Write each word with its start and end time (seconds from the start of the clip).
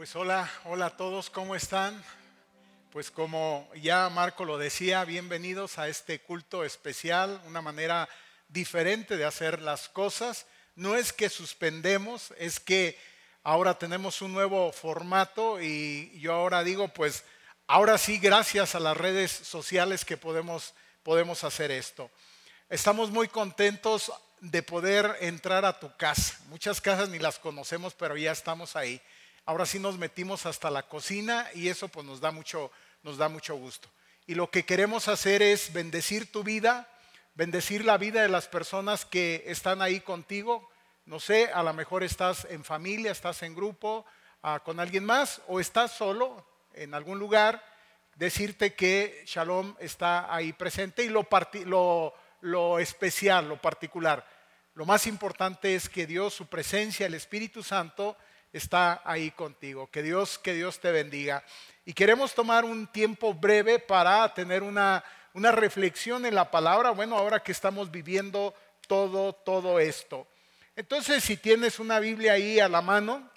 Pues 0.00 0.16
hola, 0.16 0.50
hola 0.64 0.86
a 0.86 0.96
todos, 0.96 1.28
¿cómo 1.28 1.54
están? 1.54 2.02
Pues 2.90 3.10
como 3.10 3.68
ya 3.82 4.08
Marco 4.08 4.46
lo 4.46 4.56
decía, 4.56 5.04
bienvenidos 5.04 5.78
a 5.78 5.88
este 5.88 6.22
culto 6.22 6.64
especial, 6.64 7.38
una 7.44 7.60
manera 7.60 8.08
diferente 8.48 9.18
de 9.18 9.26
hacer 9.26 9.60
las 9.60 9.90
cosas. 9.90 10.46
No 10.74 10.96
es 10.96 11.12
que 11.12 11.28
suspendemos, 11.28 12.32
es 12.38 12.60
que 12.60 12.98
ahora 13.42 13.78
tenemos 13.78 14.22
un 14.22 14.32
nuevo 14.32 14.72
formato 14.72 15.60
y 15.60 16.18
yo 16.18 16.32
ahora 16.32 16.64
digo, 16.64 16.88
pues 16.88 17.22
ahora 17.66 17.98
sí, 17.98 18.18
gracias 18.18 18.74
a 18.74 18.80
las 18.80 18.96
redes 18.96 19.30
sociales 19.30 20.06
que 20.06 20.16
podemos, 20.16 20.72
podemos 21.02 21.44
hacer 21.44 21.70
esto. 21.70 22.10
Estamos 22.70 23.10
muy 23.10 23.28
contentos 23.28 24.10
de 24.40 24.62
poder 24.62 25.18
entrar 25.20 25.66
a 25.66 25.78
tu 25.78 25.94
casa. 25.98 26.38
Muchas 26.46 26.80
casas 26.80 27.10
ni 27.10 27.18
las 27.18 27.38
conocemos, 27.38 27.92
pero 27.92 28.16
ya 28.16 28.32
estamos 28.32 28.76
ahí. 28.76 29.02
Ahora 29.46 29.66
sí 29.66 29.78
nos 29.78 29.98
metimos 29.98 30.46
hasta 30.46 30.70
la 30.70 30.84
cocina 30.84 31.48
y 31.54 31.68
eso 31.68 31.88
pues 31.88 32.06
nos 32.06 32.20
da 32.20 32.30
mucho, 32.30 32.70
nos 33.02 33.16
da 33.16 33.28
mucho 33.28 33.56
gusto. 33.56 33.88
Y 34.26 34.34
lo 34.34 34.50
que 34.50 34.64
queremos 34.64 35.08
hacer 35.08 35.42
es 35.42 35.72
bendecir 35.72 36.30
tu 36.30 36.44
vida, 36.44 36.88
bendecir 37.34 37.84
la 37.84 37.98
vida 37.98 38.22
de 38.22 38.28
las 38.28 38.46
personas 38.46 39.04
que 39.04 39.42
están 39.46 39.82
ahí 39.82 40.00
contigo. 40.00 40.70
No 41.04 41.18
sé, 41.18 41.50
a 41.52 41.62
lo 41.62 41.72
mejor 41.72 42.04
estás 42.04 42.46
en 42.50 42.62
familia, 42.62 43.10
estás 43.10 43.42
en 43.42 43.54
grupo 43.54 44.04
ah, 44.42 44.60
con 44.64 44.78
alguien 44.78 45.04
más 45.04 45.40
o 45.48 45.58
estás 45.58 45.92
solo 45.92 46.46
en 46.74 46.94
algún 46.94 47.18
lugar. 47.18 47.64
Decirte 48.14 48.74
que 48.74 49.24
Shalom 49.26 49.74
está 49.80 50.32
ahí 50.32 50.52
presente 50.52 51.02
y 51.02 51.08
lo, 51.08 52.78
especial, 52.78 53.48
lo 53.48 53.60
particular. 53.60 54.26
Lo 54.74 54.84
más 54.84 55.06
importante 55.06 55.74
es 55.74 55.88
que 55.88 56.06
Dios, 56.06 56.34
su 56.34 56.46
presencia, 56.46 57.06
el 57.06 57.14
Espíritu 57.14 57.62
Santo, 57.62 58.16
está 58.52 59.00
ahí 59.04 59.30
contigo. 59.30 59.88
Que 59.90 60.02
Dios, 60.02 60.38
que 60.38 60.54
Dios 60.54 60.80
te 60.80 60.90
bendiga. 60.90 61.44
Y 61.84 61.92
queremos 61.92 62.34
tomar 62.34 62.64
un 62.64 62.86
tiempo 62.86 63.34
breve 63.34 63.78
para 63.78 64.32
tener 64.34 64.62
una, 64.62 65.04
una 65.34 65.52
reflexión 65.52 66.26
en 66.26 66.34
la 66.34 66.50
palabra, 66.50 66.90
bueno, 66.90 67.16
ahora 67.16 67.42
que 67.42 67.52
estamos 67.52 67.90
viviendo 67.90 68.54
todo, 68.86 69.32
todo 69.32 69.78
esto. 69.80 70.26
Entonces, 70.76 71.24
si 71.24 71.36
tienes 71.36 71.78
una 71.78 72.00
Biblia 72.00 72.32
ahí 72.32 72.60
a 72.60 72.68
la 72.68 72.82
mano, 72.82 73.28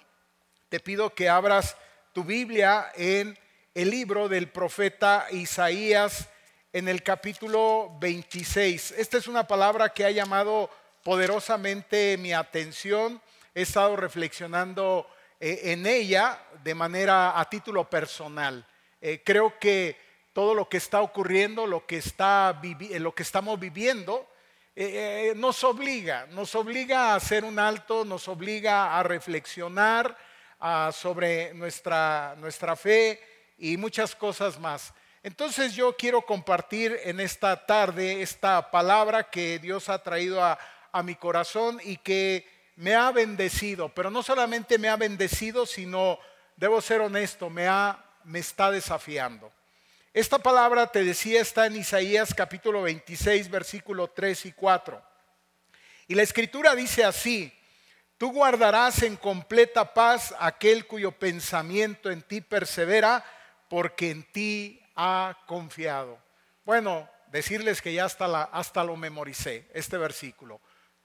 te 0.68 0.80
pido 0.80 1.14
que 1.14 1.28
abras 1.28 1.76
tu 2.12 2.24
Biblia 2.24 2.92
en 2.96 3.38
el 3.74 3.90
libro 3.90 4.28
del 4.28 4.48
profeta 4.48 5.26
Isaías 5.30 6.28
en 6.72 6.88
el 6.88 7.02
capítulo 7.02 7.96
26. 8.00 8.92
Esta 8.98 9.18
es 9.18 9.28
una 9.28 9.46
palabra 9.46 9.90
que 9.90 10.04
ha 10.04 10.10
llamado 10.10 10.68
poderosamente 11.04 12.16
mi 12.18 12.32
atención 12.32 13.20
he 13.54 13.62
estado 13.62 13.94
reflexionando 13.96 15.08
eh, 15.38 15.72
en 15.72 15.86
ella 15.86 16.42
de 16.62 16.74
manera 16.74 17.38
a 17.38 17.48
título 17.48 17.88
personal. 17.88 18.66
Eh, 19.00 19.22
creo 19.24 19.58
que 19.58 19.96
todo 20.32 20.54
lo 20.54 20.68
que 20.68 20.78
está 20.78 21.00
ocurriendo, 21.02 21.66
lo 21.66 21.86
que, 21.86 21.98
está 21.98 22.60
eh, 22.62 22.98
lo 22.98 23.14
que 23.14 23.22
estamos 23.22 23.58
viviendo, 23.58 24.28
nos 25.36 25.62
obliga, 25.62 26.26
nos 26.32 26.56
obliga 26.56 27.12
a 27.12 27.14
hacer 27.14 27.44
un 27.44 27.60
alto, 27.60 28.04
nos 28.04 28.26
obliga 28.26 28.98
a 28.98 29.04
reflexionar 29.04 30.18
sobre 30.90 31.54
nuestra, 31.54 32.34
nuestra 32.38 32.74
fe 32.74 33.20
y 33.56 33.76
muchas 33.76 34.16
cosas 34.16 34.58
más. 34.58 34.92
Entonces 35.22 35.76
yo 35.76 35.96
quiero 35.96 36.22
compartir 36.22 36.98
en 37.04 37.20
esta 37.20 37.64
tarde 37.64 38.20
esta 38.20 38.72
palabra 38.72 39.30
que 39.30 39.60
Dios 39.60 39.88
ha 39.88 40.02
traído 40.02 40.42
a, 40.42 40.58
a 40.90 41.04
mi 41.04 41.14
corazón 41.14 41.78
y 41.84 41.96
que 41.98 42.44
me 42.76 42.94
ha 42.94 43.10
bendecido, 43.12 43.88
pero 43.88 44.10
no 44.10 44.22
solamente 44.22 44.78
me 44.78 44.88
ha 44.88 44.96
bendecido, 44.96 45.66
sino, 45.66 46.18
debo 46.56 46.80
ser 46.80 47.00
honesto, 47.00 47.50
me, 47.50 47.68
ha, 47.68 48.04
me 48.24 48.40
está 48.40 48.70
desafiando. 48.70 49.52
Esta 50.12 50.38
palabra, 50.38 50.86
te 50.86 51.02
decía, 51.02 51.40
está 51.40 51.66
en 51.66 51.76
Isaías 51.76 52.34
capítulo 52.34 52.82
26, 52.82 53.50
versículo 53.50 54.08
3 54.08 54.46
y 54.46 54.52
4. 54.52 55.02
Y 56.06 56.14
la 56.14 56.22
escritura 56.22 56.74
dice 56.74 57.04
así, 57.04 57.52
tú 58.16 58.32
guardarás 58.32 59.02
en 59.02 59.16
completa 59.16 59.92
paz 59.92 60.34
aquel 60.38 60.86
cuyo 60.86 61.12
pensamiento 61.12 62.10
en 62.10 62.22
ti 62.22 62.40
persevera, 62.40 63.24
porque 63.68 64.10
en 64.10 64.22
ti 64.30 64.80
ha 64.94 65.36
confiado. 65.46 66.18
Bueno, 66.64 67.08
decirles 67.28 67.82
que 67.82 67.92
ya 67.92 68.04
hasta, 68.04 68.28
la, 68.28 68.42
hasta 68.44 68.84
lo 68.84 68.96
memoricé, 68.96 69.68
este 69.74 69.98
versículo. 69.98 70.60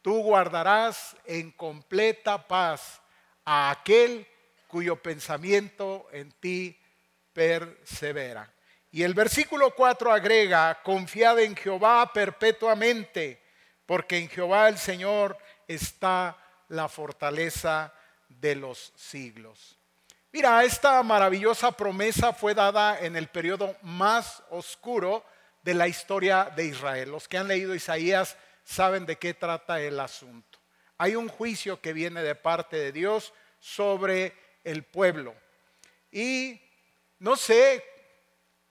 Tú 0.09 0.23
guardarás 0.23 1.15
en 1.23 1.51
completa 1.51 2.47
paz 2.47 2.99
a 3.45 3.69
aquel 3.69 4.25
cuyo 4.67 4.95
pensamiento 4.95 6.07
en 6.11 6.31
ti 6.31 6.75
persevera. 7.31 8.51
Y 8.89 9.03
el 9.03 9.13
versículo 9.13 9.75
4 9.75 10.11
agrega, 10.11 10.81
confiad 10.81 11.37
en 11.37 11.55
Jehová 11.55 12.11
perpetuamente, 12.11 13.39
porque 13.85 14.17
en 14.17 14.29
Jehová 14.29 14.67
el 14.67 14.79
Señor 14.79 15.37
está 15.67 16.35
la 16.69 16.89
fortaleza 16.89 17.93
de 18.29 18.55
los 18.55 18.91
siglos. 18.95 19.77
Mira, 20.31 20.63
esta 20.63 21.03
maravillosa 21.03 21.71
promesa 21.71 22.33
fue 22.33 22.55
dada 22.55 22.99
en 22.99 23.15
el 23.15 23.27
periodo 23.27 23.75
más 23.83 24.41
oscuro 24.49 25.23
de 25.61 25.75
la 25.75 25.87
historia 25.87 26.51
de 26.55 26.65
Israel. 26.65 27.11
Los 27.11 27.27
que 27.27 27.37
han 27.37 27.47
leído 27.47 27.75
Isaías 27.75 28.37
saben 28.69 29.07
de 29.07 29.17
qué 29.17 29.33
trata 29.33 29.81
el 29.81 29.99
asunto. 29.99 30.59
Hay 30.99 31.15
un 31.15 31.27
juicio 31.27 31.81
que 31.81 31.91
viene 31.91 32.21
de 32.21 32.35
parte 32.35 32.77
de 32.77 32.91
Dios 32.91 33.33
sobre 33.59 34.35
el 34.63 34.83
pueblo. 34.83 35.33
Y 36.11 36.61
no 37.17 37.35
sé 37.35 37.83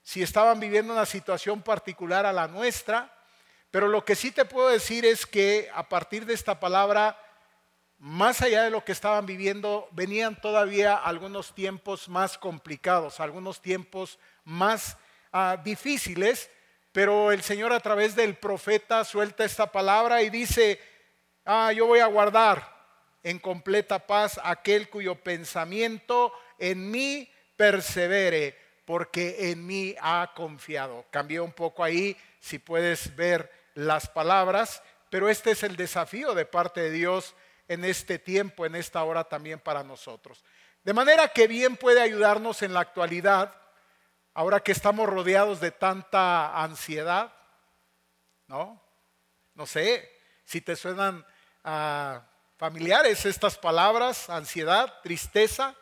si 0.01 0.23
estaban 0.23 0.57
viviendo 0.57 0.93
una 0.93 1.05
situación 1.05 1.61
particular 1.61 2.25
a 2.25 2.31
la 2.31 2.47
nuestra, 2.47 3.13
pero 3.71 3.89
lo 3.89 4.05
que 4.05 4.15
sí 4.15 4.31
te 4.31 4.45
puedo 4.45 4.69
decir 4.69 5.05
es 5.05 5.25
que 5.25 5.69
a 5.73 5.89
partir 5.89 6.25
de 6.25 6.33
esta 6.33 6.61
palabra, 6.61 7.21
más 7.97 8.41
allá 8.41 8.63
de 8.63 8.69
lo 8.69 8.85
que 8.85 8.93
estaban 8.93 9.25
viviendo, 9.25 9.89
venían 9.91 10.39
todavía 10.39 10.95
algunos 10.95 11.53
tiempos 11.53 12.07
más 12.07 12.37
complicados, 12.37 13.19
algunos 13.19 13.61
tiempos 13.61 14.17
más 14.45 14.95
ah, 15.33 15.57
difíciles 15.61 16.49
pero 16.91 17.31
el 17.31 17.41
Señor 17.43 17.73
a 17.73 17.79
través 17.79 18.15
del 18.15 18.35
profeta 18.35 19.03
suelta 19.03 19.43
esta 19.43 19.71
palabra 19.71 20.21
y 20.21 20.29
dice, 20.29 20.79
ah, 21.45 21.71
yo 21.71 21.85
voy 21.85 21.99
a 21.99 22.07
guardar 22.07 22.77
en 23.23 23.39
completa 23.39 23.99
paz 24.07 24.39
aquel 24.43 24.89
cuyo 24.89 25.15
pensamiento 25.15 26.33
en 26.57 26.89
mí 26.89 27.29
persevere, 27.55 28.57
porque 28.85 29.51
en 29.51 29.65
mí 29.65 29.95
ha 30.01 30.31
confiado. 30.35 31.05
Cambié 31.11 31.39
un 31.39 31.51
poco 31.51 31.83
ahí, 31.83 32.17
si 32.39 32.57
puedes 32.57 33.15
ver 33.15 33.51
las 33.75 34.07
palabras, 34.07 34.81
pero 35.09 35.29
este 35.29 35.51
es 35.51 35.63
el 35.63 35.75
desafío 35.75 36.33
de 36.33 36.45
parte 36.45 36.81
de 36.81 36.91
Dios 36.91 37.35
en 37.67 37.85
este 37.85 38.17
tiempo, 38.17 38.65
en 38.65 38.75
esta 38.75 39.03
hora 39.03 39.23
también 39.23 39.59
para 39.59 39.83
nosotros. 39.83 40.43
De 40.83 40.93
manera 40.93 41.27
que 41.27 41.47
bien 41.47 41.77
puede 41.77 42.01
ayudarnos 42.01 42.61
en 42.63 42.73
la 42.73 42.79
actualidad 42.79 43.53
ahora 44.39 44.61
que 44.61 44.71
estamos 44.71 45.09
rodeados 45.09 45.59
de 45.59 45.69
tanta 45.69 46.63
ansiedad, 46.63 47.33
¿no? 48.47 48.81
No 49.53 49.65
sé 49.65 50.09
si 50.45 50.61
te 50.61 50.77
suenan 50.77 51.25
ah, 51.65 52.25
familiares 52.55 53.25
estas 53.25 53.57
palabras, 53.57 54.29
ansiedad, 54.29 55.01
tristeza, 55.03 55.75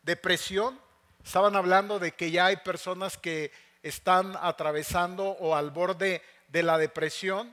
depresión. 0.00 0.80
Estaban 1.24 1.56
hablando 1.56 1.98
de 1.98 2.12
que 2.12 2.30
ya 2.30 2.46
hay 2.46 2.58
personas 2.58 3.18
que 3.18 3.50
están 3.82 4.36
atravesando 4.40 5.30
o 5.30 5.56
al 5.56 5.72
borde 5.72 6.22
de 6.46 6.62
la 6.62 6.78
depresión. 6.78 7.52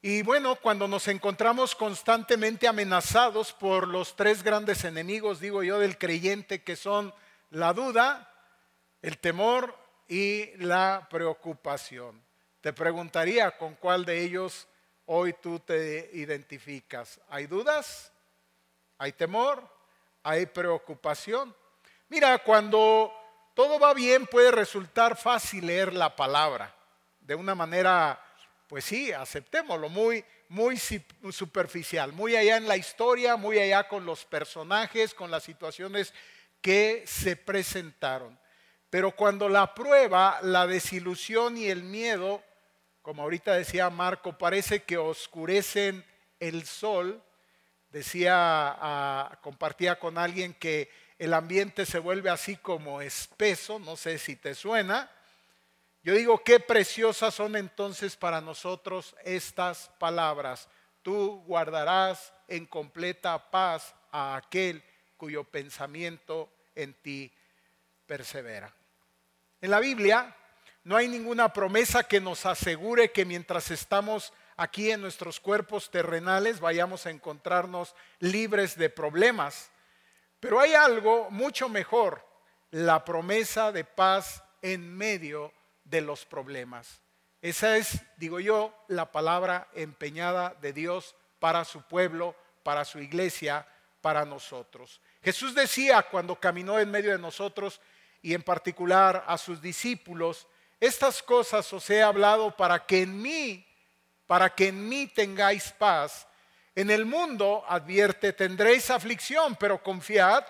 Y 0.00 0.22
bueno, 0.22 0.56
cuando 0.56 0.88
nos 0.88 1.08
encontramos 1.08 1.74
constantemente 1.74 2.66
amenazados 2.66 3.52
por 3.52 3.86
los 3.86 4.16
tres 4.16 4.42
grandes 4.42 4.82
enemigos, 4.82 5.40
digo 5.40 5.62
yo, 5.62 5.78
del 5.78 5.98
creyente, 5.98 6.62
que 6.62 6.74
son 6.74 7.12
la 7.50 7.74
duda, 7.74 8.30
el 9.04 9.18
temor 9.18 9.76
y 10.08 10.56
la 10.56 11.06
preocupación. 11.10 12.24
Te 12.62 12.72
preguntaría 12.72 13.50
con 13.50 13.74
cuál 13.74 14.06
de 14.06 14.22
ellos 14.22 14.66
hoy 15.04 15.34
tú 15.34 15.60
te 15.60 16.08
identificas. 16.14 17.20
¿Hay 17.28 17.46
dudas? 17.46 18.10
¿Hay 18.96 19.12
temor? 19.12 19.62
¿Hay 20.22 20.46
preocupación? 20.46 21.54
Mira, 22.08 22.38
cuando 22.38 23.12
todo 23.52 23.78
va 23.78 23.92
bien 23.92 24.26
puede 24.26 24.50
resultar 24.50 25.18
fácil 25.18 25.66
leer 25.66 25.92
la 25.92 26.16
palabra 26.16 26.74
de 27.20 27.34
una 27.34 27.54
manera, 27.54 28.18
pues 28.66 28.86
sí, 28.86 29.12
aceptémoslo, 29.12 29.90
muy, 29.90 30.24
muy 30.48 30.78
superficial, 30.78 32.14
muy 32.14 32.36
allá 32.36 32.56
en 32.56 32.68
la 32.68 32.78
historia, 32.78 33.36
muy 33.36 33.58
allá 33.58 33.86
con 33.86 34.06
los 34.06 34.24
personajes, 34.24 35.12
con 35.12 35.30
las 35.30 35.42
situaciones 35.42 36.14
que 36.62 37.04
se 37.06 37.36
presentaron. 37.36 38.42
Pero 38.94 39.10
cuando 39.10 39.48
la 39.48 39.74
prueba, 39.74 40.38
la 40.42 40.68
desilusión 40.68 41.56
y 41.56 41.66
el 41.66 41.82
miedo, 41.82 42.44
como 43.02 43.22
ahorita 43.22 43.52
decía 43.54 43.90
Marco, 43.90 44.38
parece 44.38 44.84
que 44.84 44.96
oscurecen 44.96 46.04
el 46.38 46.64
sol, 46.64 47.20
decía, 47.90 49.36
compartía 49.42 49.98
con 49.98 50.16
alguien 50.16 50.54
que 50.54 50.92
el 51.18 51.34
ambiente 51.34 51.86
se 51.86 51.98
vuelve 51.98 52.30
así 52.30 52.54
como 52.54 53.02
espeso, 53.02 53.80
no 53.80 53.96
sé 53.96 54.16
si 54.16 54.36
te 54.36 54.54
suena. 54.54 55.10
Yo 56.04 56.14
digo, 56.14 56.44
qué 56.44 56.60
preciosas 56.60 57.34
son 57.34 57.56
entonces 57.56 58.14
para 58.14 58.40
nosotros 58.40 59.16
estas 59.24 59.90
palabras. 59.98 60.68
Tú 61.02 61.42
guardarás 61.48 62.32
en 62.46 62.64
completa 62.64 63.50
paz 63.50 63.92
a 64.12 64.36
aquel 64.36 64.84
cuyo 65.16 65.42
pensamiento 65.42 66.48
en 66.76 66.94
ti 66.94 67.32
persevera. 68.06 68.72
En 69.64 69.70
la 69.70 69.80
Biblia 69.80 70.36
no 70.82 70.94
hay 70.94 71.08
ninguna 71.08 71.50
promesa 71.50 72.04
que 72.04 72.20
nos 72.20 72.44
asegure 72.44 73.12
que 73.12 73.24
mientras 73.24 73.70
estamos 73.70 74.34
aquí 74.58 74.90
en 74.90 75.00
nuestros 75.00 75.40
cuerpos 75.40 75.90
terrenales 75.90 76.60
vayamos 76.60 77.06
a 77.06 77.10
encontrarnos 77.10 77.94
libres 78.18 78.76
de 78.76 78.90
problemas. 78.90 79.70
Pero 80.38 80.60
hay 80.60 80.74
algo 80.74 81.30
mucho 81.30 81.70
mejor, 81.70 82.22
la 82.72 83.06
promesa 83.06 83.72
de 83.72 83.84
paz 83.84 84.44
en 84.60 84.94
medio 84.94 85.50
de 85.84 86.02
los 86.02 86.26
problemas. 86.26 87.00
Esa 87.40 87.78
es, 87.78 88.02
digo 88.18 88.40
yo, 88.40 88.76
la 88.88 89.12
palabra 89.12 89.68
empeñada 89.72 90.54
de 90.60 90.74
Dios 90.74 91.16
para 91.38 91.64
su 91.64 91.80
pueblo, 91.80 92.36
para 92.62 92.84
su 92.84 92.98
iglesia, 92.98 93.66
para 94.02 94.26
nosotros. 94.26 95.00
Jesús 95.22 95.54
decía 95.54 96.02
cuando 96.02 96.38
caminó 96.38 96.78
en 96.78 96.90
medio 96.90 97.12
de 97.12 97.18
nosotros 97.18 97.80
y 98.24 98.32
en 98.32 98.42
particular 98.42 99.22
a 99.26 99.36
sus 99.36 99.60
discípulos, 99.60 100.46
estas 100.80 101.22
cosas 101.22 101.70
os 101.74 101.90
he 101.90 102.02
hablado 102.02 102.56
para 102.56 102.86
que 102.86 103.02
en 103.02 103.20
mí, 103.20 103.66
para 104.26 104.54
que 104.54 104.68
en 104.68 104.88
mí 104.88 105.06
tengáis 105.06 105.70
paz. 105.72 106.26
En 106.74 106.90
el 106.90 107.04
mundo, 107.04 107.62
advierte, 107.68 108.32
tendréis 108.32 108.88
aflicción, 108.88 109.56
pero 109.56 109.82
confiad, 109.82 110.42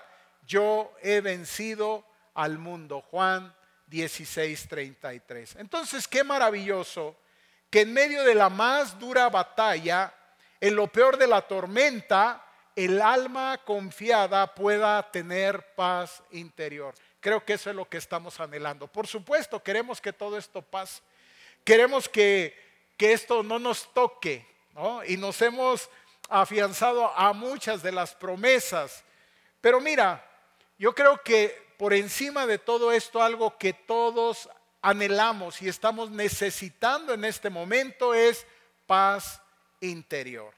yo 0.47 0.95
he 1.01 1.19
vencido 1.19 2.05
al 2.33 2.59
mundo. 2.59 3.01
Juan 3.01 3.53
16, 3.87 4.69
33. 4.69 5.57
Entonces, 5.57 6.07
qué 6.07 6.23
maravilloso 6.23 7.17
que 7.69 7.81
en 7.81 7.91
medio 7.91 8.23
de 8.23 8.35
la 8.35 8.47
más 8.47 8.97
dura 8.97 9.27
batalla, 9.27 10.13
en 10.61 10.77
lo 10.77 10.87
peor 10.87 11.17
de 11.17 11.27
la 11.27 11.41
tormenta, 11.41 12.41
el 12.73 13.01
alma 13.01 13.59
confiada 13.65 14.55
pueda 14.55 15.11
tener 15.11 15.75
paz 15.75 16.23
interior. 16.31 16.95
Creo 17.25 17.43
que 17.43 17.53
eso 17.53 17.71
es 17.71 17.75
lo 17.75 17.89
que 17.89 17.97
estamos 17.97 18.39
anhelando. 18.39 18.85
Por 18.85 19.07
supuesto, 19.07 19.63
queremos 19.63 19.99
que 19.99 20.13
todo 20.13 20.37
esto 20.37 20.61
pase. 20.61 21.01
Queremos 21.63 22.07
que, 22.07 22.55
esto 22.99 23.41
no 23.41 23.57
nos 23.57 23.91
toque. 23.95 24.45
Y 25.07 25.17
nos 25.17 25.41
hemos 25.41 25.89
afianzado 26.29 27.07
a 27.17 27.33
muchas 27.33 27.81
de 27.81 27.91
las 27.91 28.13
promesas. 28.13 29.03
Pero 29.59 29.81
mira, 29.81 30.23
yo 30.77 30.93
creo 30.93 31.19
que 31.23 31.73
por 31.79 31.95
encima 31.95 32.45
de 32.45 32.59
todo 32.59 32.91
esto, 32.91 33.23
algo 33.23 33.57
que 33.57 33.73
todos 33.73 34.47
anhelamos 34.83 35.63
y 35.63 35.67
estamos 35.67 36.11
necesitando 36.11 37.11
en 37.11 37.25
este 37.25 37.49
momento 37.49 38.13
es 38.13 38.45
paz 38.85 39.41
interior. 39.81 40.53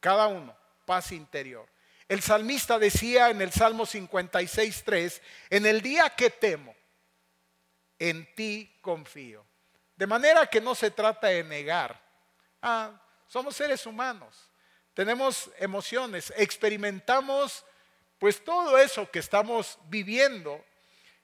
Cada 0.00 0.26
uno 0.26 0.54
paz 0.84 1.10
interior. 1.12 1.66
El 2.08 2.22
salmista 2.22 2.78
decía 2.78 3.30
en 3.30 3.42
el 3.42 3.52
Salmo 3.52 3.84
56.3, 3.84 5.20
en 5.50 5.66
el 5.66 5.80
día 5.80 6.10
que 6.10 6.30
temo, 6.30 6.74
en 7.98 8.32
ti 8.34 8.78
confío. 8.80 9.44
De 9.96 10.06
manera 10.06 10.46
que 10.46 10.60
no 10.60 10.74
se 10.74 10.90
trata 10.90 11.28
de 11.28 11.42
negar. 11.42 12.00
Ah, 12.62 13.00
somos 13.26 13.56
seres 13.56 13.86
humanos, 13.86 14.50
tenemos 14.94 15.50
emociones, 15.58 16.32
experimentamos 16.36 17.64
pues 18.18 18.42
todo 18.42 18.78
eso 18.78 19.10
que 19.10 19.18
estamos 19.18 19.78
viviendo. 19.88 20.64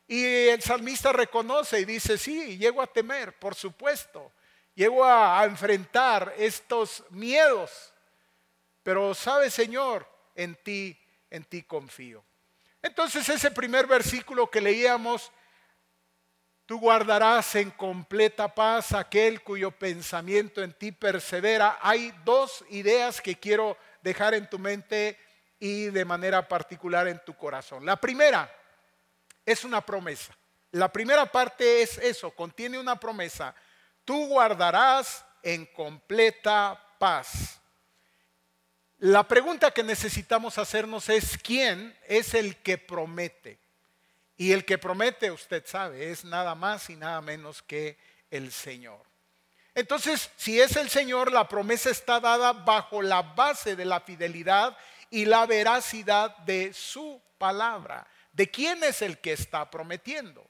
Y 0.08 0.24
el 0.48 0.60
salmista 0.62 1.12
reconoce 1.12 1.80
y 1.80 1.84
dice, 1.84 2.18
sí, 2.18 2.58
llego 2.58 2.82
a 2.82 2.86
temer, 2.86 3.38
por 3.38 3.54
supuesto, 3.54 4.32
llego 4.74 5.04
a 5.04 5.44
enfrentar 5.44 6.34
estos 6.36 7.04
miedos 7.10 7.92
pero 8.82 9.14
sabe, 9.14 9.50
Señor, 9.50 10.06
en 10.34 10.54
ti, 10.56 10.98
en 11.30 11.44
ti 11.44 11.62
confío. 11.62 12.24
Entonces 12.82 13.28
ese 13.28 13.50
primer 13.50 13.86
versículo 13.86 14.50
que 14.50 14.60
leíamos, 14.60 15.30
tú 16.66 16.78
guardarás 16.80 17.54
en 17.54 17.70
completa 17.70 18.52
paz 18.52 18.92
aquel 18.92 19.42
cuyo 19.42 19.70
pensamiento 19.70 20.62
en 20.62 20.72
ti 20.72 20.90
persevera. 20.92 21.78
Hay 21.80 22.12
dos 22.24 22.64
ideas 22.70 23.20
que 23.20 23.38
quiero 23.38 23.76
dejar 24.02 24.34
en 24.34 24.48
tu 24.50 24.58
mente 24.58 25.18
y 25.60 25.86
de 25.86 26.04
manera 26.04 26.48
particular 26.48 27.06
en 27.06 27.20
tu 27.24 27.36
corazón. 27.36 27.86
La 27.86 27.96
primera 27.96 28.52
es 29.46 29.64
una 29.64 29.80
promesa. 29.80 30.36
La 30.72 30.90
primera 30.90 31.26
parte 31.26 31.82
es 31.82 31.98
eso, 31.98 32.30
contiene 32.32 32.78
una 32.78 32.98
promesa. 32.98 33.54
Tú 34.04 34.26
guardarás 34.26 35.24
en 35.42 35.66
completa 35.66 36.82
paz. 36.98 37.61
La 39.02 39.26
pregunta 39.26 39.72
que 39.72 39.82
necesitamos 39.82 40.58
hacernos 40.58 41.08
es, 41.08 41.36
¿quién 41.36 41.92
es 42.06 42.34
el 42.34 42.58
que 42.58 42.78
promete? 42.78 43.58
Y 44.36 44.52
el 44.52 44.64
que 44.64 44.78
promete, 44.78 45.32
usted 45.32 45.66
sabe, 45.66 46.12
es 46.12 46.24
nada 46.24 46.54
más 46.54 46.88
y 46.88 46.94
nada 46.94 47.20
menos 47.20 47.62
que 47.62 47.98
el 48.30 48.52
Señor. 48.52 49.02
Entonces, 49.74 50.30
si 50.36 50.60
es 50.60 50.76
el 50.76 50.88
Señor, 50.88 51.32
la 51.32 51.48
promesa 51.48 51.90
está 51.90 52.20
dada 52.20 52.52
bajo 52.52 53.02
la 53.02 53.22
base 53.22 53.74
de 53.74 53.84
la 53.84 53.98
fidelidad 53.98 54.76
y 55.10 55.24
la 55.24 55.46
veracidad 55.46 56.36
de 56.36 56.72
su 56.72 57.20
palabra. 57.38 58.06
¿De 58.32 58.52
quién 58.52 58.84
es 58.84 59.02
el 59.02 59.18
que 59.18 59.32
está 59.32 59.68
prometiendo? 59.68 60.48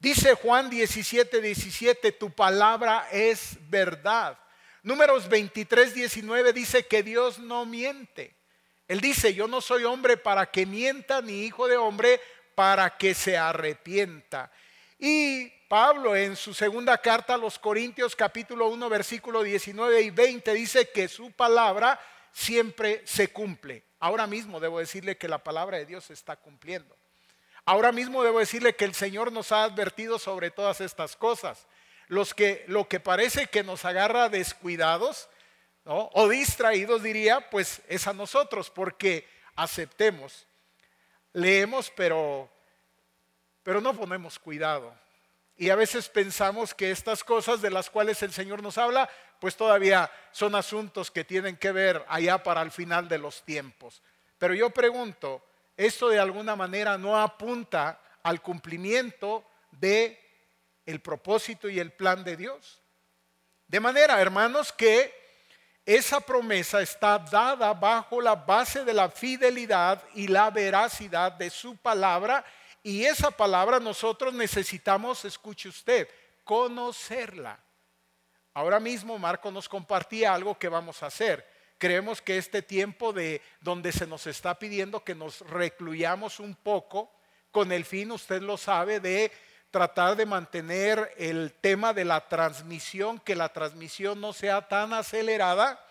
Dice 0.00 0.34
Juan 0.34 0.68
17, 0.68 1.40
17, 1.40 2.10
tu 2.10 2.32
palabra 2.32 3.06
es 3.12 3.56
verdad. 3.70 4.36
Números 4.84 5.30
23, 5.30 5.94
19 5.94 6.52
dice 6.52 6.86
que 6.86 7.02
Dios 7.02 7.38
no 7.38 7.64
miente. 7.64 8.36
Él 8.86 9.00
dice, 9.00 9.32
yo 9.32 9.48
no 9.48 9.62
soy 9.62 9.84
hombre 9.84 10.18
para 10.18 10.50
que 10.50 10.66
mienta, 10.66 11.22
ni 11.22 11.46
hijo 11.46 11.66
de 11.66 11.78
hombre 11.78 12.20
para 12.54 12.98
que 12.98 13.14
se 13.14 13.38
arrepienta. 13.38 14.52
Y 14.98 15.48
Pablo 15.68 16.14
en 16.14 16.36
su 16.36 16.52
segunda 16.52 16.98
carta 16.98 17.32
a 17.32 17.38
los 17.38 17.58
Corintios 17.58 18.14
capítulo 18.14 18.68
1 18.68 18.88
versículo 18.90 19.42
19 19.42 20.02
y 20.02 20.10
20 20.10 20.52
dice 20.52 20.90
que 20.90 21.08
su 21.08 21.32
palabra 21.32 21.98
siempre 22.30 23.00
se 23.06 23.28
cumple. 23.28 23.84
Ahora 24.00 24.26
mismo 24.26 24.60
debo 24.60 24.80
decirle 24.80 25.16
que 25.16 25.28
la 25.28 25.42
palabra 25.42 25.78
de 25.78 25.86
Dios 25.86 26.04
se 26.04 26.12
está 26.12 26.36
cumpliendo. 26.36 26.94
Ahora 27.64 27.90
mismo 27.90 28.22
debo 28.22 28.38
decirle 28.38 28.76
que 28.76 28.84
el 28.84 28.94
Señor 28.94 29.32
nos 29.32 29.50
ha 29.50 29.64
advertido 29.64 30.18
sobre 30.18 30.50
todas 30.50 30.82
estas 30.82 31.16
cosas 31.16 31.66
los 32.08 32.34
que, 32.34 32.64
lo 32.68 32.88
que 32.88 33.00
parece 33.00 33.46
que 33.46 33.62
nos 33.62 33.84
agarra 33.84 34.28
descuidados 34.28 35.28
o 35.84 36.28
distraídos, 36.28 37.02
diría, 37.02 37.50
pues 37.50 37.82
es 37.88 38.06
a 38.06 38.14
nosotros, 38.14 38.70
porque 38.70 39.28
aceptemos, 39.54 40.46
leemos, 41.32 41.92
pero, 41.94 42.50
pero 43.62 43.80
no 43.80 43.94
ponemos 43.94 44.38
cuidado. 44.38 44.94
Y 45.56 45.70
a 45.70 45.76
veces 45.76 46.08
pensamos 46.08 46.74
que 46.74 46.90
estas 46.90 47.22
cosas 47.22 47.62
de 47.62 47.70
las 47.70 47.90
cuales 47.90 48.22
el 48.22 48.32
Señor 48.32 48.62
nos 48.62 48.78
habla, 48.78 49.08
pues 49.38 49.56
todavía 49.56 50.10
son 50.32 50.54
asuntos 50.54 51.10
que 51.10 51.22
tienen 51.22 51.56
que 51.56 51.70
ver 51.70 52.04
allá 52.08 52.42
para 52.42 52.62
el 52.62 52.70
final 52.70 53.08
de 53.08 53.18
los 53.18 53.42
tiempos. 53.44 54.02
Pero 54.38 54.54
yo 54.54 54.70
pregunto, 54.70 55.44
¿esto 55.76 56.08
de 56.08 56.18
alguna 56.18 56.56
manera 56.56 56.98
no 56.98 57.20
apunta 57.20 58.00
al 58.22 58.40
cumplimiento 58.40 59.44
de 59.70 60.23
el 60.86 61.00
propósito 61.00 61.68
y 61.68 61.78
el 61.78 61.92
plan 61.92 62.24
de 62.24 62.36
Dios. 62.36 62.80
De 63.66 63.80
manera, 63.80 64.20
hermanos, 64.20 64.72
que 64.72 65.12
esa 65.86 66.20
promesa 66.20 66.80
está 66.80 67.18
dada 67.18 67.74
bajo 67.74 68.20
la 68.20 68.34
base 68.34 68.84
de 68.84 68.94
la 68.94 69.10
fidelidad 69.10 70.02
y 70.14 70.28
la 70.28 70.50
veracidad 70.50 71.32
de 71.32 71.50
su 71.50 71.76
palabra. 71.76 72.44
Y 72.82 73.04
esa 73.04 73.30
palabra 73.30 73.80
nosotros 73.80 74.32
necesitamos, 74.32 75.24
escuche 75.24 75.68
usted, 75.68 76.08
conocerla. 76.42 77.58
Ahora 78.54 78.78
mismo 78.78 79.18
Marco 79.18 79.50
nos 79.50 79.68
compartía 79.68 80.32
algo 80.32 80.58
que 80.58 80.68
vamos 80.68 81.02
a 81.02 81.06
hacer. 81.06 81.46
Creemos 81.76 82.22
que 82.22 82.38
este 82.38 82.62
tiempo 82.62 83.12
de 83.12 83.42
donde 83.60 83.92
se 83.92 84.06
nos 84.06 84.26
está 84.26 84.58
pidiendo 84.58 85.02
que 85.02 85.14
nos 85.14 85.40
recluyamos 85.40 86.40
un 86.40 86.54
poco 86.54 87.12
con 87.50 87.72
el 87.72 87.84
fin, 87.84 88.10
usted 88.12 88.40
lo 88.42 88.56
sabe, 88.56 89.00
de 89.00 89.30
tratar 89.74 90.14
de 90.14 90.24
mantener 90.24 91.12
el 91.16 91.52
tema 91.52 91.92
de 91.92 92.04
la 92.04 92.28
transmisión, 92.28 93.18
que 93.18 93.34
la 93.34 93.48
transmisión 93.48 94.20
no 94.20 94.32
sea 94.32 94.68
tan 94.68 94.92
acelerada, 94.92 95.84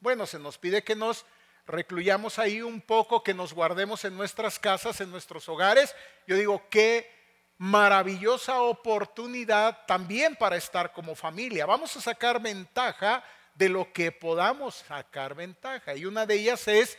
bueno, 0.00 0.26
se 0.26 0.38
nos 0.38 0.58
pide 0.58 0.84
que 0.84 0.94
nos 0.94 1.24
recluyamos 1.66 2.38
ahí 2.38 2.60
un 2.60 2.82
poco, 2.82 3.22
que 3.22 3.32
nos 3.32 3.54
guardemos 3.54 4.04
en 4.04 4.14
nuestras 4.14 4.58
casas, 4.58 5.00
en 5.00 5.10
nuestros 5.10 5.48
hogares. 5.48 5.96
Yo 6.26 6.36
digo, 6.36 6.64
qué 6.68 7.10
maravillosa 7.56 8.60
oportunidad 8.60 9.86
también 9.86 10.36
para 10.36 10.56
estar 10.56 10.92
como 10.92 11.14
familia. 11.14 11.64
Vamos 11.64 11.96
a 11.96 12.02
sacar 12.02 12.42
ventaja 12.42 13.24
de 13.54 13.70
lo 13.70 13.90
que 13.90 14.12
podamos 14.12 14.84
sacar 14.86 15.34
ventaja. 15.34 15.94
Y 15.94 16.04
una 16.04 16.26
de 16.26 16.34
ellas 16.34 16.68
es 16.68 16.98